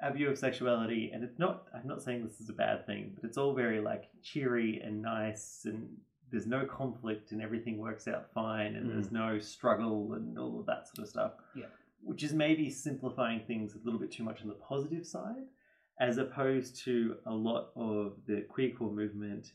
our 0.02 0.12
view 0.12 0.28
of 0.28 0.38
sexuality, 0.38 1.10
and 1.12 1.24
it's 1.24 1.38
not, 1.38 1.64
I'm 1.74 1.86
not 1.86 2.02
saying 2.02 2.24
this 2.24 2.40
is 2.40 2.50
a 2.50 2.52
bad 2.52 2.86
thing, 2.86 3.12
but 3.14 3.26
it's 3.26 3.38
all 3.38 3.54
very 3.54 3.80
like 3.80 4.04
cheery 4.22 4.80
and 4.84 5.00
nice 5.00 5.62
and 5.64 5.88
there's 6.30 6.46
no 6.46 6.66
conflict 6.66 7.32
and 7.32 7.40
everything 7.40 7.78
works 7.78 8.06
out 8.06 8.26
fine 8.34 8.76
and 8.76 8.90
there's 8.90 9.10
no 9.10 9.38
struggle 9.38 10.12
and 10.12 10.38
all 10.38 10.60
of 10.60 10.66
that 10.66 10.86
sort 10.88 11.04
of 11.04 11.08
stuff 11.08 11.32
Yeah. 11.54 11.64
Which 12.02 12.22
is 12.22 12.32
maybe 12.32 12.70
simplifying 12.70 13.40
things 13.46 13.74
a 13.74 13.78
little 13.84 14.00
bit 14.00 14.10
too 14.12 14.22
much 14.24 14.40
on 14.42 14.48
the 14.48 14.54
positive 14.54 15.06
side, 15.06 15.46
as 16.00 16.18
opposed 16.18 16.82
to 16.84 17.16
a 17.26 17.32
lot 17.34 17.70
of 17.76 18.16
the 18.26 18.44
queercore 18.50 18.92
movement. 18.92 19.52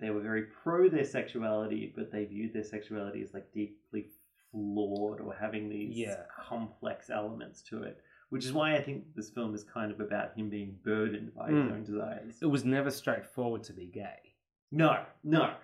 They 0.00 0.10
were 0.10 0.20
very 0.20 0.42
pro 0.62 0.88
their 0.88 1.04
sexuality, 1.04 1.92
but 1.96 2.10
they 2.12 2.24
viewed 2.24 2.52
their 2.52 2.64
sexuality 2.64 3.22
as 3.22 3.32
like 3.32 3.50
deeply 3.52 4.06
flawed 4.50 5.20
or 5.20 5.34
having 5.34 5.68
these 5.68 5.96
Yeah. 5.96 6.24
complex 6.38 7.10
elements 7.10 7.62
to 7.70 7.82
it. 7.84 8.00
Which 8.30 8.44
is 8.44 8.52
why 8.52 8.74
I 8.76 8.82
think 8.82 9.14
this 9.14 9.30
film 9.30 9.54
is 9.54 9.62
kind 9.64 9.92
of 9.92 10.00
about 10.00 10.36
him 10.36 10.50
being 10.50 10.78
burdened 10.82 11.34
by 11.34 11.50
his 11.50 11.64
Mm. 11.64 11.72
own 11.72 11.84
desires. 11.84 12.42
It 12.42 12.46
was 12.46 12.64
never 12.64 12.90
straightforward 12.90 13.62
to 13.64 13.72
be 13.72 13.86
gay. 13.86 14.34
No, 14.72 15.04
no. 15.22 15.54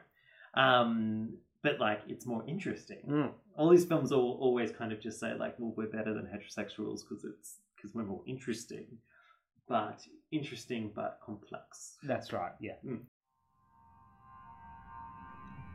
Um, 0.55 1.37
but 1.63 1.79
like, 1.79 2.01
it's 2.09 2.27
more 2.27 2.45
interesting. 2.47 3.03
Mm. 3.09 3.31
All 3.57 3.71
these 3.71 3.85
films 3.85 4.13
all 4.13 4.39
always 4.41 4.73
kind 4.73 4.93
of 4.93 5.01
just 5.01 5.21
say 5.21 5.35
like, 5.35 5.55
well, 5.59 5.75
we're 5.77 5.91
better 5.91 6.15
than 6.15 6.25
heterosexuals 6.25 7.01
because 7.09 7.25
it's 7.25 7.59
because 7.77 7.95
we're 7.95 8.05
more 8.05 8.23
interesting. 8.27 8.87
But 9.69 10.01
interesting, 10.33 10.93
but 10.95 11.21
complex. 11.25 11.97
That's 12.03 12.33
right. 12.33 12.53
Yeah. 12.61 12.73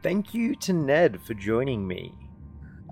Thank 0.03 0.33
you 0.33 0.55
to 0.57 0.73
Ned 0.73 1.19
for 1.25 1.33
joining 1.33 1.87
me. 1.87 2.13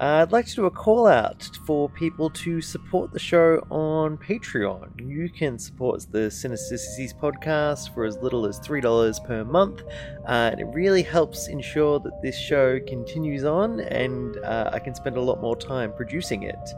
Uh, 0.02 0.24
I'd 0.24 0.32
like 0.32 0.48
to 0.48 0.56
do 0.56 0.66
a 0.66 0.72
call 0.72 1.06
out 1.06 1.48
for 1.68 1.88
people 1.88 2.32
to 2.32 2.62
support 2.62 3.14
the 3.14 3.20
show 3.20 3.64
on 3.70 4.18
Patreon. 4.18 4.90
You 5.08 5.30
can 5.30 5.60
support 5.60 6.04
the 6.10 6.32
Sinister 6.32 6.78
Sissies 6.78 7.14
podcast 7.14 7.94
for 7.94 8.04
as 8.04 8.18
little 8.18 8.48
as 8.48 8.60
$3 8.60 9.24
per 9.24 9.46
month, 9.46 9.84
uh, 10.28 10.50
and 10.52 10.60
it 10.60 10.66
really 10.74 11.04
helps 11.04 11.48
ensure 11.48 12.00
that 12.00 12.22
this 12.24 12.36
show 12.36 12.80
continues 12.88 13.44
on 13.44 13.82
and 13.82 14.38
uh, 14.38 14.72
I 14.74 14.80
can 14.80 14.96
spend 14.96 15.16
a 15.16 15.22
lot 15.22 15.40
more 15.42 15.56
time 15.56 15.94
producing 15.94 16.42
it. 16.42 16.70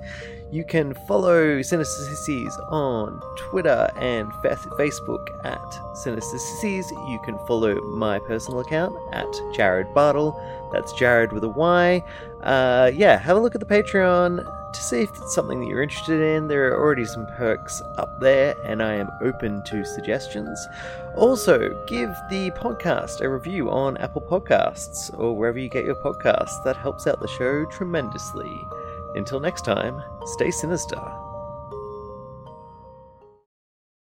You 0.51 0.65
can 0.65 0.93
follow 1.07 1.61
Sinister 1.61 2.03
Sissies 2.03 2.55
on 2.69 3.21
Twitter 3.37 3.89
and 3.95 4.31
fa- 4.41 4.59
Facebook 4.77 5.25
at 5.45 5.97
Sinister 5.97 6.37
Sissies. 6.37 6.91
You 6.91 7.19
can 7.23 7.37
follow 7.47 7.81
my 7.81 8.19
personal 8.19 8.59
account 8.59 8.95
at 9.13 9.25
Jarryd 9.55 9.93
Bartle. 9.93 10.33
That's 10.75 10.91
Jarryd 10.91 11.31
with 11.31 11.45
a 11.45 11.49
Y. 11.49 12.03
Uh, 12.43 12.91
yeah, 12.93 13.17
have 13.17 13.37
a 13.37 13.39
look 13.39 13.55
at 13.55 13.61
the 13.61 13.65
Patreon. 13.65 14.45
to 14.73 14.81
see 14.81 15.03
if 15.03 15.09
it's 15.11 15.33
something 15.33 15.61
that 15.61 15.67
you're 15.67 15.81
interested 15.81 16.19
in. 16.19 16.49
There 16.49 16.67
are 16.67 16.77
already 16.77 17.05
some 17.05 17.25
perks 17.27 17.81
up 17.97 18.19
there, 18.19 18.55
and 18.65 18.83
I 18.83 18.95
am 18.95 19.09
open 19.21 19.63
to 19.63 19.85
suggestions. 19.85 20.67
Also, 21.15 21.81
give 21.87 22.09
the 22.29 22.51
podcast 22.51 23.21
a 23.21 23.29
review 23.29 23.71
on 23.71 23.95
Apple 23.97 24.21
Podcasts 24.21 25.17
or 25.17 25.33
wherever 25.33 25.57
you 25.57 25.69
get 25.69 25.85
your 25.85 25.95
podcasts. 25.95 26.61
That 26.65 26.75
helps 26.75 27.07
out 27.07 27.21
the 27.21 27.27
show 27.29 27.63
tremendously. 27.67 28.67
Until 29.15 29.39
next 29.39 29.63
time, 29.63 30.03
stay 30.25 30.51
sinister. 30.51 31.01